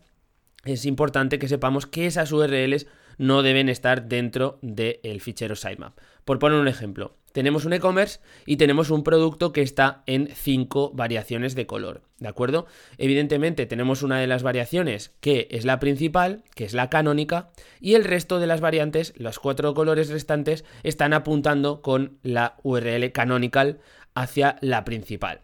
es 0.64 0.84
importante 0.86 1.38
que 1.38 1.48
sepamos 1.48 1.86
que 1.86 2.06
esas 2.06 2.30
URLs 2.32 2.86
no 3.18 3.42
deben 3.42 3.68
estar 3.68 4.08
dentro 4.08 4.58
del 4.62 5.20
fichero 5.20 5.56
sitemap. 5.56 5.98
Por 6.24 6.38
poner 6.38 6.58
un 6.58 6.68
ejemplo, 6.68 7.16
tenemos 7.32 7.64
un 7.64 7.72
e-commerce 7.72 8.20
y 8.46 8.56
tenemos 8.56 8.90
un 8.90 9.04
producto 9.04 9.52
que 9.52 9.62
está 9.62 10.02
en 10.06 10.28
cinco 10.34 10.90
variaciones 10.94 11.54
de 11.54 11.66
color, 11.66 12.02
¿de 12.18 12.28
acuerdo? 12.28 12.66
Evidentemente 12.98 13.66
tenemos 13.66 14.02
una 14.02 14.18
de 14.18 14.26
las 14.26 14.42
variaciones 14.42 15.12
que 15.20 15.48
es 15.50 15.64
la 15.64 15.80
principal, 15.80 16.44
que 16.54 16.64
es 16.64 16.74
la 16.74 16.90
canónica, 16.90 17.50
y 17.80 17.94
el 17.94 18.04
resto 18.04 18.38
de 18.38 18.46
las 18.46 18.60
variantes, 18.60 19.12
los 19.16 19.38
cuatro 19.38 19.74
colores 19.74 20.08
restantes, 20.08 20.64
están 20.82 21.12
apuntando 21.12 21.82
con 21.82 22.18
la 22.22 22.56
URL 22.62 23.12
canonical 23.12 23.80
hacia 24.14 24.56
la 24.60 24.84
principal. 24.84 25.40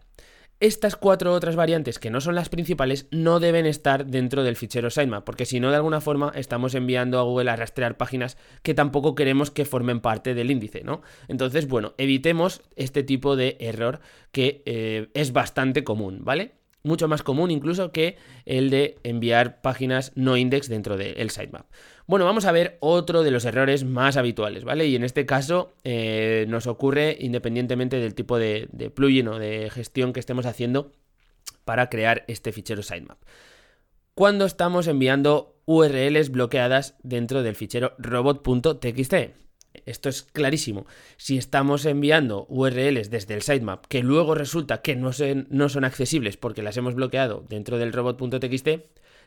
Estas 0.61 0.97
cuatro 0.97 1.31
otras 1.31 1.55
variantes 1.55 1.99
que 1.99 2.09
no 2.09 2.19
son 2.19 2.35
las 2.35 2.49
principales 2.49 3.07
no 3.11 3.39
deben 3.39 3.65
estar 3.65 4.05
dentro 4.05 4.43
del 4.43 4.57
fichero 4.57 4.89
sitemap, 4.89 5.23
porque 5.23 5.45
si 5.45 5.61
no 5.61 5.69
de 5.69 5.77
alguna 5.77 6.01
forma 6.01 6.33
estamos 6.35 6.75
enviando 6.75 7.17
a 7.17 7.21
Google 7.21 7.49
a 7.49 7.55
rastrear 7.55 7.95
páginas 7.95 8.35
que 8.61 8.73
tampoco 8.73 9.15
queremos 9.15 9.51
que 9.51 9.63
formen 9.63 10.01
parte 10.01 10.33
del 10.33 10.51
índice, 10.51 10.83
¿no? 10.83 11.01
Entonces, 11.29 11.69
bueno, 11.69 11.93
evitemos 11.97 12.61
este 12.75 13.03
tipo 13.03 13.37
de 13.37 13.55
error 13.61 14.01
que 14.33 14.61
eh, 14.65 15.07
es 15.13 15.31
bastante 15.31 15.85
común, 15.85 16.25
¿vale? 16.25 16.58
Mucho 16.89 17.07
más 17.07 17.23
común 17.23 17.51
incluso 17.51 17.93
que 17.93 18.17
el 18.45 18.69
de 18.69 18.97
enviar 19.03 19.61
páginas 19.61 20.11
no 20.15 20.35
index 20.35 20.67
dentro 20.67 20.97
del 20.97 21.29
sitemap. 21.29 21.67
Bueno, 22.05 22.25
vamos 22.25 22.43
a 22.43 22.51
ver 22.51 22.77
otro 22.81 23.23
de 23.23 23.31
los 23.31 23.45
errores 23.45 23.85
más 23.85 24.17
habituales, 24.17 24.65
¿vale? 24.65 24.87
Y 24.87 24.95
en 24.97 25.05
este 25.05 25.25
caso 25.25 25.71
eh, 25.85 26.45
nos 26.49 26.67
ocurre 26.67 27.15
independientemente 27.19 27.97
del 27.97 28.15
tipo 28.15 28.37
de, 28.37 28.67
de 28.73 28.89
plugin 28.89 29.29
o 29.29 29.39
de 29.39 29.69
gestión 29.69 30.11
que 30.11 30.19
estemos 30.19 30.45
haciendo 30.45 30.91
para 31.63 31.89
crear 31.89 32.25
este 32.27 32.51
fichero 32.51 32.83
sitemap. 32.83 33.19
Cuando 34.15 34.45
estamos 34.45 34.87
enviando 34.87 35.61
URLs 35.65 36.31
bloqueadas 36.31 36.95
dentro 37.03 37.43
del 37.43 37.55
fichero 37.55 37.93
robot.txt. 37.99 39.48
Esto 39.85 40.09
es 40.09 40.23
clarísimo. 40.23 40.85
Si 41.17 41.37
estamos 41.37 41.85
enviando 41.85 42.45
URLs 42.49 43.09
desde 43.09 43.33
el 43.33 43.41
sitemap 43.41 43.85
que 43.87 44.03
luego 44.03 44.35
resulta 44.35 44.81
que 44.81 44.95
no, 44.95 45.11
no 45.49 45.69
son 45.69 45.83
accesibles 45.83 46.37
porque 46.37 46.63
las 46.63 46.77
hemos 46.77 46.95
bloqueado 46.95 47.45
dentro 47.47 47.77
del 47.77 47.93
robot.txt, 47.93 48.67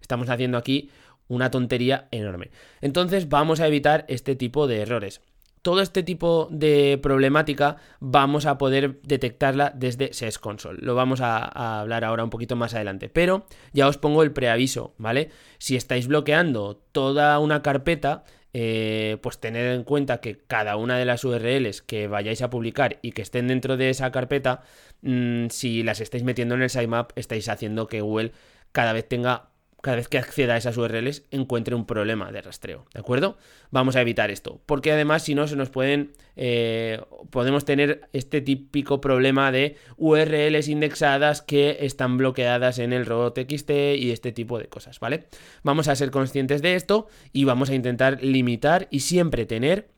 estamos 0.01 0.29
haciendo 0.29 0.59
aquí 0.59 0.91
una 1.29 1.51
tontería 1.51 2.09
enorme. 2.11 2.51
Entonces 2.81 3.29
vamos 3.29 3.61
a 3.61 3.67
evitar 3.67 4.05
este 4.09 4.37
tipo 4.37 4.67
de 4.67 4.81
errores. 4.81 5.21
Todo 5.63 5.81
este 5.81 6.03
tipo 6.03 6.49
de 6.51 6.99
problemática 7.01 7.77
vamos 8.01 8.47
a 8.47 8.59
poder 8.59 9.01
detectarla 9.03 9.73
desde 9.77 10.13
SES 10.13 10.41
Console. 10.41 10.81
Lo 10.83 10.97
vamos 10.97 11.21
a, 11.21 11.39
a, 11.39 11.81
hablar 11.81 12.05
ahora 12.05 12.25
un 12.25 12.31
poquito 12.31 12.57
más 12.57 12.75
adelante. 12.75 13.09
Pero 13.09 13.47
ya 13.73 13.87
os 13.87 13.97
pongo 13.97 14.25
el 14.25 14.33
preaviso, 14.33 14.93
¿vale? 14.99 15.31
Si 15.59 15.77
estáis 15.77 16.09
bloqueando 16.09 16.83
toda 16.91 17.39
una 17.39 17.63
carpeta, 17.63 18.25
eh, 18.55 19.19
pues 19.23 19.39
tener 19.39 19.73
en 19.73 19.85
cuenta 19.85 20.21
que 20.21 20.39
cada 20.47 20.77
una 20.77 20.99
de 20.99 21.05
las 21.05 21.25
URLs 21.25 21.83
que 21.83 22.07
vayáis 22.09 22.43
a 22.43 22.51
publicar 22.51 22.99
y 23.03 23.13
que 23.13 23.23
estén 23.23 23.49
dentro 23.49 23.77
de 23.77 23.91
esa 23.91 24.13
carpeta, 24.13 24.63
mm, 25.03 25.49
si 25.49 25.83
las 25.83 26.01
estáis 26.01 26.25
metiendo 26.25 26.55
en 26.55 26.63
el 26.63 26.71
sitemap, 26.71 27.13
estáis 27.17 27.49
haciendo 27.49 27.87
que 27.87 28.01
Google 28.03 28.33
cada 28.73 28.93
vez 28.93 29.09
tenga 29.09 29.52
cada 29.83 29.97
vez 29.97 30.09
que 30.09 30.17
acceda 30.17 30.55
a 30.55 30.57
esas 30.57 30.77
URLs 30.77 31.25
encuentre 31.33 31.75
un 31.75 31.87
problema 31.87 32.31
de 32.31 32.41
rastreo, 32.41 32.87
¿de 32.95 33.01
acuerdo? 33.01 33.37
Vamos 33.71 33.97
a 33.97 34.01
evitar 34.01 34.31
esto, 34.31 34.63
porque 34.65 34.93
además 34.93 35.25
si 35.25 35.35
no 35.35 35.49
se 35.49 35.57
nos 35.57 35.71
pueden, 35.71 36.13
eh, 36.37 37.01
podemos 37.31 37.65
tener 37.65 38.09
este 38.13 38.41
típico 38.41 39.01
problema 39.01 39.51
de 39.51 39.77
URLs 39.97 40.69
indexadas 40.69 41.43
que 41.43 41.79
están 41.81 42.17
bloqueadas 42.17 42.79
en 42.79 42.93
el 42.93 43.05
robot.txt 43.05 43.71
y 43.71 44.13
este 44.13 44.31
tipo 44.31 44.61
de 44.61 44.69
cosas, 44.69 45.01
¿vale? 45.01 45.27
Vamos 45.65 45.89
a 45.89 45.97
ser 45.97 46.13
conscientes 46.13 46.63
de 46.63 46.77
esto 46.77 47.09
y 47.33 47.43
vamos 47.43 47.69
a 47.69 47.75
intentar 47.75 48.23
limitar 48.23 48.87
y 48.91 49.01
siempre 49.01 49.47
tener 49.47 49.89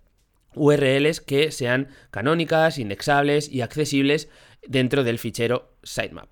URLs 0.54 1.20
que 1.20 1.52
sean 1.52 1.88
canónicas, 2.10 2.78
indexables 2.78 3.50
y 3.50 3.60
accesibles 3.60 4.30
dentro 4.66 5.04
del 5.04 5.18
fichero 5.18 5.76
sitemap. 5.82 6.28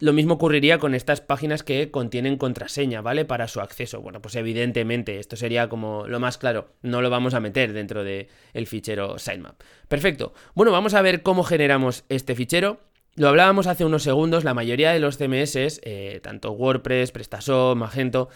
Lo 0.00 0.12
mismo 0.12 0.34
ocurriría 0.34 0.78
con 0.78 0.94
estas 0.94 1.20
páginas 1.20 1.62
que 1.62 1.90
contienen 1.90 2.36
contraseña, 2.36 3.00
¿vale? 3.00 3.24
Para 3.24 3.46
su 3.46 3.60
acceso. 3.60 4.00
Bueno, 4.00 4.20
pues 4.20 4.34
evidentemente 4.34 5.20
esto 5.20 5.36
sería 5.36 5.68
como 5.68 6.06
lo 6.08 6.18
más 6.18 6.36
claro. 6.36 6.72
No 6.82 7.00
lo 7.00 7.10
vamos 7.10 7.34
a 7.34 7.40
meter 7.40 7.72
dentro 7.72 8.02
del 8.02 8.66
fichero 8.66 9.18
sitemap. 9.18 9.60
Perfecto. 9.88 10.34
Bueno, 10.54 10.72
vamos 10.72 10.94
a 10.94 11.02
ver 11.02 11.22
cómo 11.22 11.44
generamos 11.44 12.04
este 12.08 12.34
fichero. 12.34 12.80
Lo 13.14 13.28
hablábamos 13.28 13.68
hace 13.68 13.84
unos 13.84 14.02
segundos, 14.02 14.42
la 14.42 14.54
mayoría 14.54 14.90
de 14.90 14.98
los 14.98 15.16
CMS, 15.16 15.80
eh, 15.84 16.18
tanto 16.20 16.50
WordPress, 16.50 17.12
PrestaShop, 17.12 17.76
Magento, 17.76 18.28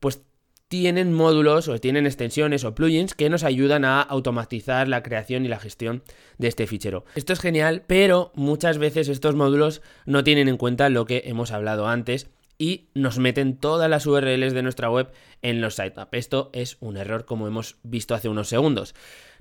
pues 0.00 0.22
tienen 0.68 1.12
módulos 1.12 1.68
o 1.68 1.78
tienen 1.78 2.06
extensiones 2.06 2.64
o 2.64 2.74
plugins 2.74 3.14
que 3.14 3.30
nos 3.30 3.44
ayudan 3.44 3.84
a 3.84 4.00
automatizar 4.00 4.88
la 4.88 5.02
creación 5.02 5.44
y 5.44 5.48
la 5.48 5.60
gestión 5.60 6.02
de 6.38 6.48
este 6.48 6.66
fichero. 6.66 7.04
Esto 7.14 7.32
es 7.32 7.40
genial, 7.40 7.84
pero 7.86 8.32
muchas 8.34 8.78
veces 8.78 9.08
estos 9.08 9.34
módulos 9.34 9.82
no 10.06 10.24
tienen 10.24 10.48
en 10.48 10.56
cuenta 10.56 10.88
lo 10.88 11.04
que 11.04 11.22
hemos 11.26 11.52
hablado 11.52 11.86
antes 11.86 12.28
y 12.58 12.88
nos 12.94 13.18
meten 13.18 13.56
todas 13.56 13.90
las 13.90 14.06
URLs 14.06 14.52
de 14.52 14.62
nuestra 14.62 14.90
web 14.90 15.10
en 15.42 15.60
los 15.60 15.74
sitemaps. 15.74 16.10
Esto 16.12 16.50
es 16.52 16.76
un 16.80 16.96
error 16.96 17.24
como 17.24 17.46
hemos 17.46 17.76
visto 17.82 18.14
hace 18.14 18.28
unos 18.28 18.48
segundos. 18.48 18.94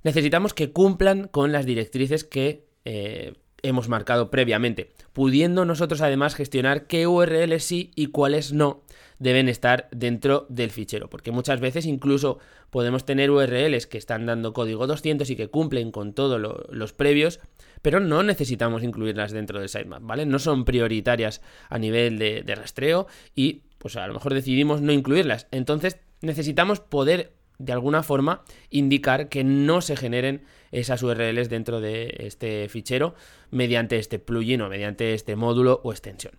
Necesitamos 0.04 0.54
que 0.54 0.72
cumplan 0.72 1.28
con 1.28 1.52
las 1.52 1.66
directrices 1.66 2.24
que 2.24 2.68
eh, 2.86 3.34
hemos 3.62 3.88
marcado 3.88 4.30
previamente, 4.30 4.92
pudiendo 5.14 5.64
nosotros 5.66 6.02
además 6.02 6.36
gestionar 6.36 6.88
qué 6.88 7.08
URLs 7.08 7.64
sí 7.64 7.92
y 7.96 8.08
cuáles 8.08 8.52
no 8.52 8.84
deben 9.24 9.48
estar 9.48 9.88
dentro 9.92 10.46
del 10.50 10.70
fichero, 10.70 11.10
porque 11.10 11.32
muchas 11.32 11.62
veces 11.62 11.86
incluso 11.86 12.40
podemos 12.70 13.06
tener 13.06 13.32
URLs 13.32 13.88
que 13.88 13.98
están 13.98 14.26
dando 14.26 14.52
código 14.52 14.86
200 14.86 15.30
y 15.30 15.38
que 15.38 15.48
cumplen 15.48 15.92
con 15.92 16.14
todos 16.14 16.42
los 16.70 16.94
previos, 16.94 17.40
pero 17.82 18.02
no 18.02 18.22
necesitamos 18.22 18.84
incluirlas 18.84 19.32
dentro 19.32 19.62
del 19.62 19.70
sitemap, 19.70 20.04
¿vale? 20.04 20.26
No 20.26 20.40
son 20.40 20.66
prioritarias 20.66 21.42
a 21.70 21.80
nivel 21.80 22.20
de, 22.20 22.44
de 22.44 22.56
rastreo 22.56 23.08
y 23.34 23.62
pues 23.78 23.96
a 23.96 24.06
lo 24.08 24.14
mejor 24.14 24.34
decidimos 24.34 24.82
no 24.82 24.92
incluirlas. 24.92 25.48
Entonces 25.52 26.00
necesitamos 26.20 26.82
poder 26.82 27.32
de 27.60 27.72
alguna 27.72 28.04
forma 28.04 28.44
indicar 28.72 29.30
que 29.30 29.46
no 29.46 29.80
se 29.80 29.96
generen 29.96 30.44
esas 30.72 31.02
URLs 31.02 31.48
dentro 31.48 31.80
de 31.80 32.14
este 32.20 32.68
fichero 32.68 33.16
mediante 33.52 34.00
este 34.00 34.20
plugin 34.20 34.64
o 34.64 34.70
mediante 34.70 35.14
este 35.14 35.38
módulo 35.38 35.80
o 35.86 35.94
extensión. 35.94 36.34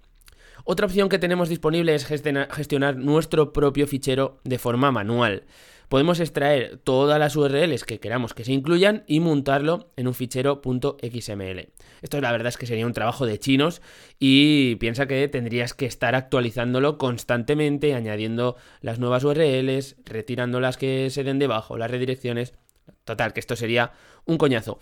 Otra 0.67 0.87
opción 0.87 1.11
que 1.11 1.19
tenemos 1.19 1.51
disponible 1.51 1.95
es 1.95 2.07
gestionar 2.07 2.97
nuestro 2.97 3.53
propio 3.53 3.87
fichero 3.87 4.41
de 4.45 4.59
forma 4.59 4.91
manual. 4.91 5.45
Podemos 5.91 6.21
extraer 6.21 6.79
todas 6.79 7.19
las 7.19 7.37
URLs 7.37 7.85
que 7.85 8.01
queramos 8.01 8.33
que 8.33 8.47
se 8.47 8.53
incluyan 8.53 9.05
y 9.07 9.21
montarlo 9.21 9.91
en 9.97 10.09
un 10.09 10.15
fichero 10.15 10.63
.xml. 10.65 11.69
Esto 12.01 12.21
la 12.23 12.33
verdad 12.33 12.49
es 12.49 12.57
que 12.57 12.65
sería 12.65 12.87
un 12.87 12.95
trabajo 12.95 13.27
de 13.27 13.39
chinos 13.39 13.83
y 14.19 14.77
piensa 14.77 15.07
que 15.07 15.29
tendrías 15.29 15.75
que 15.75 15.85
estar 15.85 16.15
actualizándolo 16.15 16.97
constantemente, 16.97 17.95
añadiendo 17.95 18.57
las 18.81 18.99
nuevas 18.99 19.23
URLs, 19.23 19.97
retirando 20.07 20.61
las 20.61 20.79
que 20.79 21.11
se 21.11 21.25
den 21.25 21.39
debajo, 21.39 21.77
las 21.77 21.91
redirecciones. 21.91 22.55
Total, 23.05 23.35
que 23.35 23.41
esto 23.41 23.55
sería 23.55 23.93
un 24.25 24.39
coñazo. 24.39 24.79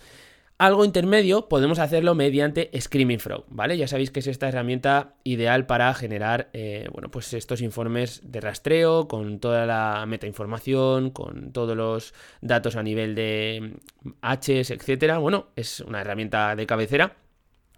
Algo 0.62 0.84
intermedio 0.84 1.48
podemos 1.48 1.80
hacerlo 1.80 2.14
mediante 2.14 2.70
Screaming 2.80 3.18
Frog, 3.18 3.46
¿vale? 3.48 3.76
Ya 3.76 3.88
sabéis 3.88 4.12
que 4.12 4.20
es 4.20 4.28
esta 4.28 4.46
herramienta 4.46 5.16
ideal 5.24 5.66
para 5.66 5.92
generar, 5.92 6.50
eh, 6.52 6.86
bueno, 6.92 7.10
pues 7.10 7.34
estos 7.34 7.60
informes 7.62 8.20
de 8.22 8.40
rastreo 8.40 9.08
con 9.08 9.40
toda 9.40 9.66
la 9.66 10.06
metainformación, 10.06 11.10
con 11.10 11.50
todos 11.50 11.76
los 11.76 12.14
datos 12.42 12.76
a 12.76 12.84
nivel 12.84 13.16
de 13.16 13.80
Hs, 14.22 14.70
etcétera. 14.70 15.18
Bueno, 15.18 15.48
es 15.56 15.80
una 15.80 16.00
herramienta 16.00 16.54
de 16.54 16.64
cabecera. 16.64 17.16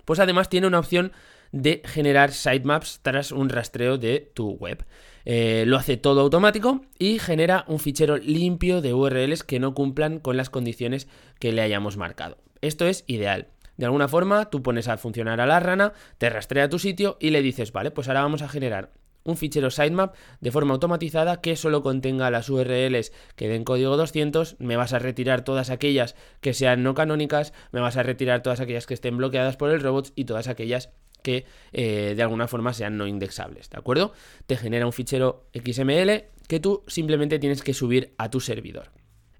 Pues 0.04 0.20
además 0.20 0.50
tiene 0.50 0.66
una 0.66 0.80
opción 0.80 1.12
de 1.52 1.80
generar 1.86 2.32
sitemaps 2.32 3.00
tras 3.00 3.32
un 3.32 3.48
rastreo 3.48 3.96
de 3.96 4.30
tu 4.34 4.56
web. 4.56 4.84
Eh, 5.24 5.64
lo 5.66 5.78
hace 5.78 5.96
todo 5.96 6.20
automático 6.20 6.82
y 6.98 7.18
genera 7.18 7.64
un 7.66 7.78
fichero 7.78 8.18
limpio 8.18 8.82
de 8.82 8.92
URLs 8.92 9.42
que 9.42 9.58
no 9.58 9.72
cumplan 9.72 10.18
con 10.18 10.36
las 10.36 10.50
condiciones 10.50 11.08
que 11.38 11.52
le 11.52 11.62
hayamos 11.62 11.96
marcado. 11.96 12.44
Esto 12.64 12.86
es 12.86 13.04
ideal. 13.06 13.48
De 13.76 13.84
alguna 13.84 14.08
forma, 14.08 14.48
tú 14.48 14.62
pones 14.62 14.88
a 14.88 14.96
funcionar 14.96 15.38
a 15.38 15.46
la 15.46 15.60
rana, 15.60 15.92
te 16.16 16.30
rastrea 16.30 16.70
tu 16.70 16.78
sitio 16.78 17.18
y 17.20 17.28
le 17.28 17.42
dices, 17.42 17.72
vale, 17.72 17.90
pues 17.90 18.08
ahora 18.08 18.22
vamos 18.22 18.40
a 18.40 18.48
generar 18.48 18.92
un 19.22 19.36
fichero 19.36 19.70
sitemap 19.70 20.14
de 20.40 20.50
forma 20.50 20.72
automatizada 20.72 21.42
que 21.42 21.56
solo 21.56 21.82
contenga 21.82 22.30
las 22.30 22.48
URLs 22.48 23.12
que 23.36 23.48
den 23.48 23.64
código 23.64 23.98
200, 23.98 24.56
me 24.60 24.76
vas 24.76 24.94
a 24.94 24.98
retirar 24.98 25.44
todas 25.44 25.68
aquellas 25.68 26.16
que 26.40 26.54
sean 26.54 26.82
no 26.82 26.94
canónicas, 26.94 27.52
me 27.70 27.80
vas 27.80 27.98
a 27.98 28.02
retirar 28.02 28.42
todas 28.42 28.60
aquellas 28.60 28.86
que 28.86 28.94
estén 28.94 29.18
bloqueadas 29.18 29.58
por 29.58 29.70
el 29.70 29.82
robots 29.82 30.14
y 30.16 30.24
todas 30.24 30.48
aquellas 30.48 30.88
que 31.22 31.44
eh, 31.72 32.14
de 32.16 32.22
alguna 32.22 32.48
forma 32.48 32.72
sean 32.72 32.96
no 32.96 33.06
indexables, 33.06 33.68
¿de 33.68 33.78
acuerdo? 33.78 34.14
Te 34.46 34.56
genera 34.56 34.86
un 34.86 34.92
fichero 34.94 35.46
XML 35.52 36.24
que 36.48 36.60
tú 36.60 36.82
simplemente 36.86 37.38
tienes 37.38 37.62
que 37.62 37.74
subir 37.74 38.14
a 38.16 38.30
tu 38.30 38.40
servidor. 38.40 38.90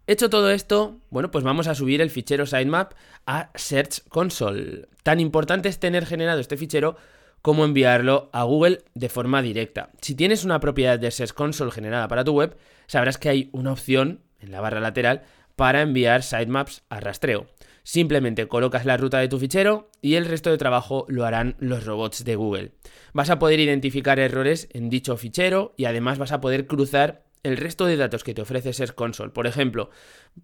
Hecho 0.06 0.28
todo 0.28 0.50
esto, 0.50 1.00
bueno, 1.08 1.30
pues 1.30 1.44
vamos 1.44 1.66
a 1.66 1.74
subir 1.74 2.02
el 2.02 2.10
fichero 2.10 2.44
sitemap 2.44 2.92
a 3.26 3.50
Search 3.54 4.06
Console. 4.10 4.86
Tan 5.02 5.18
importante 5.18 5.70
es 5.70 5.78
tener 5.78 6.04
generado 6.04 6.40
este 6.40 6.58
fichero 6.58 6.96
cómo 7.40 7.64
enviarlo 7.64 8.28
a 8.34 8.42
Google 8.42 8.84
de 8.94 9.08
forma 9.08 9.40
directa. 9.40 9.92
Si 10.02 10.14
tienes 10.14 10.44
una 10.44 10.60
propiedad 10.60 10.98
de 10.98 11.10
Search 11.10 11.32
Console 11.32 11.70
generada 11.70 12.06
para 12.06 12.22
tu 12.22 12.32
web, 12.32 12.54
sabrás 12.86 13.16
que 13.16 13.30
hay 13.30 13.48
una 13.52 13.72
opción 13.72 14.20
en 14.40 14.52
la 14.52 14.60
barra 14.60 14.80
lateral 14.80 15.22
para 15.56 15.80
enviar 15.80 16.22
sitemaps 16.22 16.82
a 16.90 17.00
rastreo. 17.00 17.46
Simplemente 17.82 18.46
colocas 18.46 18.84
la 18.84 18.98
ruta 18.98 19.18
de 19.18 19.28
tu 19.28 19.38
fichero 19.38 19.90
y 20.02 20.16
el 20.16 20.26
resto 20.26 20.50
de 20.50 20.58
trabajo 20.58 21.06
lo 21.08 21.24
harán 21.24 21.56
los 21.58 21.84
robots 21.84 22.24
de 22.24 22.36
Google. 22.36 22.72
Vas 23.14 23.30
a 23.30 23.38
poder 23.38 23.60
identificar 23.60 24.18
errores 24.18 24.68
en 24.72 24.90
dicho 24.90 25.16
fichero 25.16 25.72
y 25.78 25.86
además 25.86 26.18
vas 26.18 26.32
a 26.32 26.42
poder 26.42 26.66
cruzar 26.66 27.23
el 27.44 27.56
resto 27.56 27.86
de 27.86 27.96
datos 27.96 28.24
que 28.24 28.34
te 28.34 28.42
ofrece 28.42 28.72
Search 28.72 28.94
Console. 28.94 29.30
Por 29.30 29.46
ejemplo, 29.46 29.90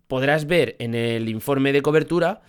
podrás 0.06 0.46
ver 0.46 0.76
en 0.78 0.94
el 0.94 1.28
informe 1.28 1.72
de 1.72 1.82
cobertura 1.82 2.42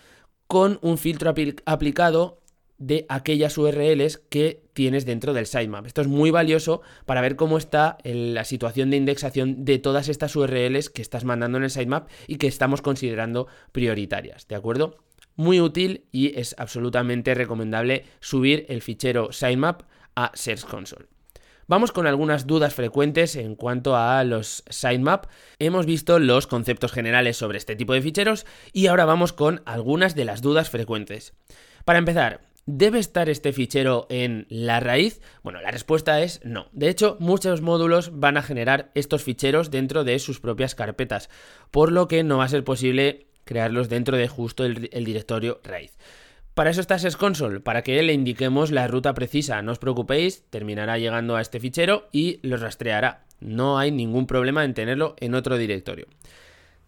con 0.46 0.78
un 0.82 0.98
filtro 0.98 1.34
aplicado 1.64 2.42
de 2.78 3.06
aquellas 3.08 3.56
URLs 3.56 4.18
que 4.28 4.64
tienes 4.72 5.06
dentro 5.06 5.32
del 5.32 5.46
sitemap. 5.46 5.86
Esto 5.86 6.00
es 6.00 6.08
muy 6.08 6.30
valioso 6.30 6.82
para 7.06 7.20
ver 7.20 7.36
cómo 7.36 7.56
está 7.56 7.96
la 8.02 8.44
situación 8.44 8.90
de 8.90 8.96
indexación 8.96 9.64
de 9.64 9.78
todas 9.78 10.08
estas 10.08 10.34
URLs 10.34 10.90
que 10.90 11.02
estás 11.02 11.24
mandando 11.24 11.58
en 11.58 11.64
el 11.64 11.70
sitemap 11.70 12.08
y 12.26 12.36
que 12.36 12.48
estamos 12.48 12.82
considerando 12.82 13.46
prioritarias, 13.70 14.48
¿de 14.48 14.56
acuerdo? 14.56 14.96
Muy 15.36 15.60
útil 15.60 16.06
y 16.10 16.38
es 16.38 16.56
absolutamente 16.58 17.34
recomendable 17.34 18.04
subir 18.20 18.66
el 18.68 18.82
fichero 18.82 19.32
sitemap 19.32 19.82
a 20.16 20.32
Search 20.34 20.64
Console. 20.64 21.11
Vamos 21.72 21.90
con 21.90 22.06
algunas 22.06 22.46
dudas 22.46 22.74
frecuentes 22.74 23.34
en 23.34 23.56
cuanto 23.56 23.96
a 23.96 24.22
los 24.24 24.62
sitemap. 24.68 25.24
Hemos 25.58 25.86
visto 25.86 26.18
los 26.18 26.46
conceptos 26.46 26.92
generales 26.92 27.38
sobre 27.38 27.56
este 27.56 27.76
tipo 27.76 27.94
de 27.94 28.02
ficheros 28.02 28.44
y 28.74 28.88
ahora 28.88 29.06
vamos 29.06 29.32
con 29.32 29.62
algunas 29.64 30.14
de 30.14 30.26
las 30.26 30.42
dudas 30.42 30.68
frecuentes. 30.68 31.32
Para 31.86 31.98
empezar, 31.98 32.42
¿Debe 32.66 32.98
estar 32.98 33.30
este 33.30 33.54
fichero 33.54 34.06
en 34.10 34.46
la 34.50 34.80
raíz? 34.80 35.22
Bueno, 35.42 35.62
la 35.62 35.70
respuesta 35.70 36.20
es 36.20 36.40
no. 36.44 36.68
De 36.72 36.90
hecho, 36.90 37.16
muchos 37.20 37.62
módulos 37.62 38.20
van 38.20 38.36
a 38.36 38.42
generar 38.42 38.92
estos 38.94 39.22
ficheros 39.22 39.70
dentro 39.70 40.04
de 40.04 40.18
sus 40.18 40.40
propias 40.40 40.74
carpetas, 40.74 41.30
por 41.70 41.90
lo 41.90 42.06
que 42.06 42.22
no 42.22 42.38
va 42.38 42.44
a 42.44 42.48
ser 42.48 42.64
posible 42.64 43.28
crearlos 43.44 43.88
dentro 43.88 44.16
de 44.16 44.28
justo 44.28 44.64
el, 44.64 44.90
directorio 45.04 45.60
raíz. 45.64 45.96
Para 46.54 46.70
eso 46.70 46.80
está 46.80 46.98
SES 46.98 47.16
Console, 47.16 47.60
para 47.60 47.82
que 47.82 48.02
le 48.02 48.12
indiquemos 48.12 48.70
la 48.70 48.86
ruta 48.86 49.14
precisa. 49.14 49.62
No 49.62 49.72
os 49.72 49.78
preocupéis, 49.78 50.44
terminará 50.50 50.98
llegando 50.98 51.36
a 51.36 51.40
este 51.40 51.60
fichero 51.60 52.08
y 52.12 52.40
lo 52.42 52.56
rastreará. 52.56 53.24
No 53.40 53.78
hay 53.78 53.90
ningún 53.90 54.26
problema 54.26 54.64
en 54.64 54.74
tenerlo 54.74 55.16
en 55.18 55.34
otro 55.34 55.56
directorio. 55.56 56.06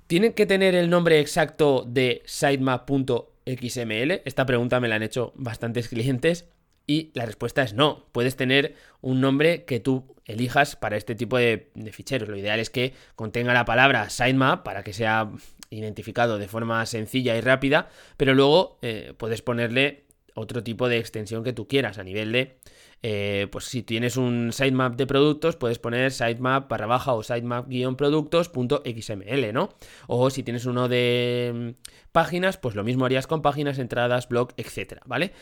Tiene 0.06 0.34
que 0.34 0.46
tener 0.46 0.74
el 0.74 0.90
nombre 0.90 1.18
exacto 1.18 1.84
de 1.88 2.22
sitemap.exe 2.26 3.34
XML? 3.46 4.22
Esta 4.24 4.46
pregunta 4.46 4.80
me 4.80 4.88
la 4.88 4.96
han 4.96 5.02
hecho 5.02 5.32
bastantes 5.36 5.88
clientes 5.88 6.48
y 6.86 7.10
la 7.14 7.26
respuesta 7.26 7.62
es 7.62 7.74
no. 7.74 8.06
Puedes 8.12 8.36
tener 8.36 8.74
un 9.00 9.20
nombre 9.20 9.64
que 9.64 9.80
tú 9.80 10.14
elijas 10.24 10.76
para 10.76 10.96
este 10.96 11.14
tipo 11.14 11.36
de, 11.38 11.70
ficheros. 11.92 12.28
Lo 12.28 12.36
ideal 12.36 12.60
es 12.60 12.70
que 12.70 12.94
contenga 13.16 13.54
la 13.54 13.64
palabra 13.64 14.10
sitemap 14.10 14.62
para 14.62 14.82
que 14.82 14.92
sea 14.92 15.30
identificado 15.70 16.38
de 16.38 16.48
forma 16.48 16.84
sencilla 16.86 17.36
y 17.36 17.40
rápida, 17.40 17.88
pero 18.16 18.34
luego 18.34 18.78
eh, 18.82 19.14
puedes 19.16 19.42
ponerle 19.42 20.06
otro 20.34 20.64
tipo 20.64 20.88
de 20.88 20.98
extensión 20.98 21.44
que 21.44 21.52
tú 21.52 21.68
quieras 21.68 21.98
a 21.98 22.04
nivel 22.04 22.32
de 22.32 22.58
eh, 23.06 23.48
pues 23.52 23.66
si 23.66 23.82
tienes 23.82 24.16
un 24.16 24.50
sitemap 24.50 24.96
de 24.96 25.06
productos, 25.06 25.56
puedes 25.56 25.78
poner 25.78 26.10
sitemap 26.10 26.70
barra 26.70 26.86
baja 26.86 27.12
o 27.12 27.22
sitemap-productos.xml, 27.22 29.52
¿no? 29.52 29.68
O 30.06 30.30
si 30.30 30.42
tienes 30.42 30.64
uno 30.64 30.88
de 30.88 31.52
mm, 31.54 31.72
páginas, 32.12 32.56
pues 32.56 32.74
lo 32.74 32.82
mismo 32.82 33.04
harías 33.04 33.26
con 33.26 33.42
páginas, 33.42 33.78
entradas, 33.78 34.26
blog, 34.28 34.54
etcétera, 34.56 35.02
¿vale? 35.04 35.32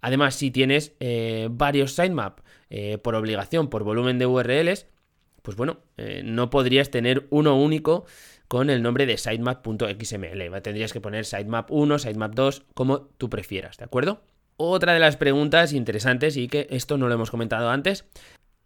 Además, 0.00 0.34
si 0.34 0.50
tienes 0.50 0.96
eh, 0.98 1.46
varios 1.50 1.92
sitemap 1.92 2.40
por 3.02 3.14
obligación, 3.14 3.68
por 3.68 3.84
volumen 3.84 4.18
de 4.18 4.26
URLs, 4.26 4.86
pues 5.42 5.56
bueno, 5.56 5.80
no 6.24 6.50
podrías 6.50 6.90
tener 6.90 7.26
uno 7.30 7.56
único 7.56 8.06
con 8.48 8.70
el 8.70 8.82
nombre 8.82 9.06
de 9.06 9.16
sitemap.xml. 9.18 10.62
Tendrías 10.62 10.92
que 10.92 11.00
poner 11.00 11.24
sitemap 11.24 11.70
1, 11.70 11.98
sitemap 11.98 12.34
2, 12.34 12.64
como 12.74 13.00
tú 13.18 13.28
prefieras, 13.28 13.76
¿de 13.76 13.84
acuerdo? 13.84 14.22
Otra 14.56 14.92
de 14.94 15.00
las 15.00 15.16
preguntas 15.16 15.72
interesantes 15.72 16.36
y 16.36 16.48
que 16.48 16.66
esto 16.70 16.98
no 16.98 17.08
lo 17.08 17.14
hemos 17.14 17.30
comentado 17.30 17.70
antes, 17.70 18.04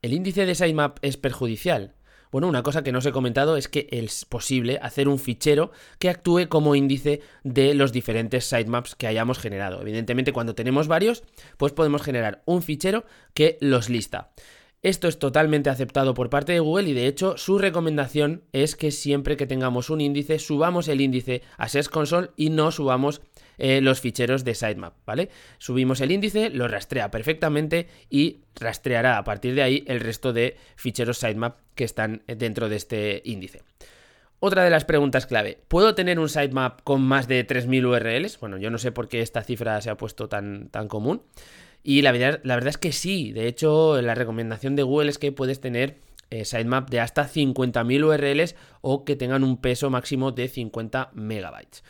¿el 0.02 0.12
índice 0.12 0.44
de 0.44 0.54
sitemap 0.54 0.98
es 1.02 1.16
perjudicial? 1.16 1.94
Bueno, 2.32 2.48
una 2.48 2.64
cosa 2.64 2.82
que 2.82 2.90
no 2.90 2.98
os 2.98 3.06
he 3.06 3.12
comentado 3.12 3.56
es 3.56 3.68
que 3.68 3.86
es 3.92 4.24
posible 4.24 4.80
hacer 4.82 5.08
un 5.08 5.20
fichero 5.20 5.70
que 6.00 6.10
actúe 6.10 6.48
como 6.48 6.74
índice 6.74 7.20
de 7.44 7.72
los 7.72 7.92
diferentes 7.92 8.44
sitemaps 8.46 8.96
que 8.96 9.06
hayamos 9.06 9.38
generado. 9.38 9.80
Evidentemente, 9.80 10.32
cuando 10.32 10.56
tenemos 10.56 10.88
varios, 10.88 11.22
pues 11.56 11.72
podemos 11.72 12.02
generar 12.02 12.42
un 12.44 12.62
fichero 12.62 13.04
que 13.32 13.56
los 13.60 13.88
lista. 13.88 14.32
Esto 14.82 15.08
es 15.08 15.18
totalmente 15.18 15.70
aceptado 15.70 16.14
por 16.14 16.30
parte 16.30 16.52
de 16.52 16.60
Google 16.60 16.90
y 16.90 16.92
de 16.92 17.06
hecho 17.06 17.36
su 17.38 17.58
recomendación 17.58 18.44
es 18.52 18.76
que 18.76 18.90
siempre 18.90 19.36
que 19.36 19.46
tengamos 19.46 19.90
un 19.90 20.00
índice 20.00 20.38
subamos 20.38 20.88
el 20.88 21.00
índice 21.00 21.42
a 21.56 21.68
Search 21.68 21.88
Console 21.88 22.30
y 22.36 22.50
no 22.50 22.70
subamos 22.70 23.22
eh, 23.58 23.80
los 23.80 24.00
ficheros 24.00 24.44
de 24.44 24.54
sitemap, 24.54 24.94
¿vale? 25.06 25.30
Subimos 25.58 26.00
el 26.02 26.12
índice, 26.12 26.50
lo 26.50 26.68
rastrea 26.68 27.10
perfectamente 27.10 27.88
y 28.10 28.40
rastreará 28.54 29.16
a 29.16 29.24
partir 29.24 29.54
de 29.54 29.62
ahí 29.62 29.84
el 29.86 30.00
resto 30.00 30.32
de 30.32 30.56
ficheros 30.76 31.18
sitemap 31.18 31.58
que 31.74 31.84
están 31.84 32.22
dentro 32.26 32.68
de 32.68 32.76
este 32.76 33.22
índice. 33.24 33.62
Otra 34.38 34.62
de 34.62 34.70
las 34.70 34.84
preguntas 34.84 35.26
clave, 35.26 35.58
¿puedo 35.68 35.94
tener 35.94 36.18
un 36.18 36.28
sitemap 36.28 36.82
con 36.82 37.00
más 37.00 37.26
de 37.26 37.46
3.000 37.46 37.86
URLs? 37.86 38.38
Bueno, 38.38 38.58
yo 38.58 38.70
no 38.70 38.76
sé 38.76 38.92
por 38.92 39.08
qué 39.08 39.22
esta 39.22 39.42
cifra 39.42 39.80
se 39.80 39.88
ha 39.88 39.96
puesto 39.96 40.28
tan, 40.28 40.68
tan 40.68 40.88
común. 40.88 41.22
Y 41.82 42.02
la 42.02 42.12
verdad, 42.12 42.40
la 42.42 42.54
verdad 42.54 42.70
es 42.70 42.78
que 42.78 42.92
sí, 42.92 43.32
de 43.32 43.46
hecho 43.46 44.00
la 44.02 44.14
recomendación 44.14 44.76
de 44.76 44.82
Google 44.82 45.10
es 45.10 45.18
que 45.18 45.32
puedes 45.32 45.60
tener 45.60 45.98
eh, 46.30 46.44
sitemap 46.44 46.90
de 46.90 47.00
hasta 47.00 47.28
50.000 47.28 48.04
URLs 48.04 48.56
o 48.80 49.04
que 49.04 49.14
tengan 49.14 49.44
un 49.44 49.60
peso 49.60 49.90
máximo 49.90 50.32
de 50.32 50.48
50 50.48 51.10
megabytes. 51.14 51.84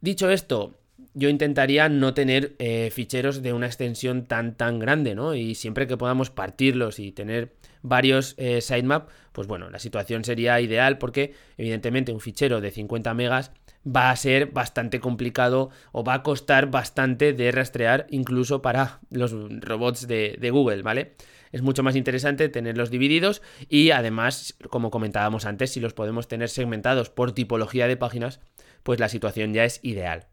Dicho 0.00 0.30
esto, 0.30 0.78
yo 1.12 1.28
intentaría 1.28 1.88
no 1.88 2.14
tener 2.14 2.54
eh, 2.58 2.90
ficheros 2.90 3.42
de 3.42 3.52
una 3.52 3.66
extensión 3.66 4.24
tan 4.24 4.56
tan 4.56 4.78
grande, 4.78 5.14
¿no? 5.14 5.34
Y 5.34 5.54
siempre 5.54 5.86
que 5.86 5.96
podamos 5.96 6.30
partirlos 6.30 6.98
y 6.98 7.12
tener 7.12 7.52
varios 7.82 8.34
eh, 8.38 8.60
sitemap, 8.60 9.10
pues 9.32 9.46
bueno, 9.46 9.70
la 9.70 9.78
situación 9.78 10.24
sería 10.24 10.60
ideal 10.60 10.98
porque 10.98 11.34
evidentemente 11.56 12.12
un 12.12 12.20
fichero 12.20 12.60
de 12.60 12.70
50 12.70 13.12
megas 13.14 13.52
va 13.86 14.10
a 14.10 14.16
ser 14.16 14.46
bastante 14.46 15.00
complicado 15.00 15.70
o 15.92 16.04
va 16.04 16.14
a 16.14 16.22
costar 16.22 16.70
bastante 16.70 17.32
de 17.32 17.50
rastrear 17.50 18.06
incluso 18.10 18.62
para 18.62 19.00
los 19.10 19.34
robots 19.60 20.06
de, 20.06 20.50
Google, 20.50 20.82
¿vale? 20.82 21.14
Es 21.52 21.62
mucho 21.62 21.82
más 21.82 21.96
interesante 21.96 22.48
tenerlos 22.48 22.90
divididos 22.90 23.42
y 23.68 23.90
además, 23.90 24.54
como 24.68 24.90
comentábamos 24.90 25.46
antes, 25.46 25.72
si 25.72 25.80
los 25.80 25.94
podemos 25.94 26.28
tener 26.28 26.48
segmentados 26.48 27.10
por 27.10 27.32
tipología 27.32 27.88
de 27.88 27.96
páginas, 27.96 28.40
pues 28.82 29.00
la 29.00 29.08
situación 29.08 29.52
ya 29.52 29.64
es 29.64 29.80
ideal. 29.82 30.28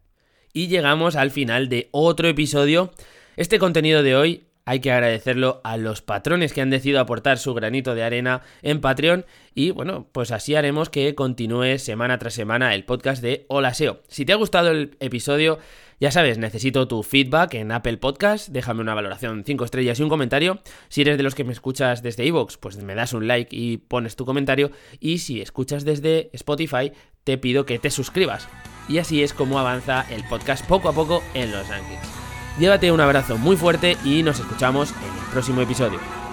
Y 0.53 0.67
llegamos 0.67 1.15
al 1.15 1.31
final 1.31 1.69
de 1.69 1.89
otro 1.91 2.27
episodio. 2.27 2.91
Este 3.35 3.59
contenido 3.59 4.03
de 4.03 4.15
hoy 4.15 4.46
hay 4.67 4.81
que 4.81 4.91
agradecerlo 4.91 5.61
a 5.63 5.77
los 5.77 6.01
patrones 6.01 6.51
que 6.51 6.59
han 6.59 6.69
decidido 6.69 6.99
aportar 6.99 7.37
su 7.37 7.53
granito 7.53 7.95
de 7.95 8.03
arena 8.03 8.41
en 8.61 8.81
Patreon 8.81 9.25
y 9.55 9.71
bueno, 9.71 10.09
pues 10.11 10.31
así 10.31 10.55
haremos 10.55 10.89
que 10.89 11.15
continúe 11.15 11.77
semana 11.77 12.19
tras 12.19 12.33
semana 12.33 12.75
el 12.75 12.83
podcast 12.83 13.23
de 13.23 13.45
Hola 13.47 13.73
SEO. 13.73 14.01
Si 14.09 14.25
te 14.25 14.33
ha 14.33 14.35
gustado 14.35 14.71
el 14.71 14.97
episodio, 14.99 15.57
ya 16.01 16.11
sabes, 16.11 16.37
necesito 16.37 16.85
tu 16.85 17.01
feedback 17.01 17.53
en 17.53 17.71
Apple 17.71 17.95
Podcast, 17.95 18.49
déjame 18.49 18.81
una 18.81 18.93
valoración 18.93 19.45
5 19.45 19.63
estrellas 19.63 20.01
y 20.01 20.03
un 20.03 20.09
comentario. 20.09 20.59
Si 20.89 20.99
eres 20.99 21.15
de 21.15 21.23
los 21.23 21.33
que 21.33 21.45
me 21.45 21.53
escuchas 21.53 22.03
desde 22.03 22.25
iVoox, 22.25 22.57
pues 22.57 22.75
me 22.83 22.93
das 22.93 23.13
un 23.13 23.25
like 23.25 23.55
y 23.55 23.77
pones 23.77 24.17
tu 24.17 24.25
comentario 24.25 24.71
y 24.99 25.19
si 25.19 25.39
escuchas 25.39 25.85
desde 25.85 26.29
Spotify, 26.33 26.91
te 27.23 27.37
pido 27.37 27.65
que 27.65 27.79
te 27.79 27.89
suscribas. 27.89 28.49
Y 28.89 28.97
así 28.97 29.23
es 29.23 29.31
como 29.31 29.59
avanza 29.59 30.05
el 30.09 30.25
podcast 30.25 30.67
poco 30.67 30.89
a 30.89 30.93
poco 30.93 31.23
en 31.33 31.53
los 31.53 31.65
rankings. 31.69 32.26
Llévate 32.57 32.91
un 32.91 32.99
abrazo 32.99 33.37
muy 33.37 33.55
fuerte 33.55 33.97
y 34.03 34.23
nos 34.23 34.39
escuchamos 34.39 34.91
en 34.91 35.13
el 35.13 35.31
próximo 35.31 35.61
episodio. 35.61 36.26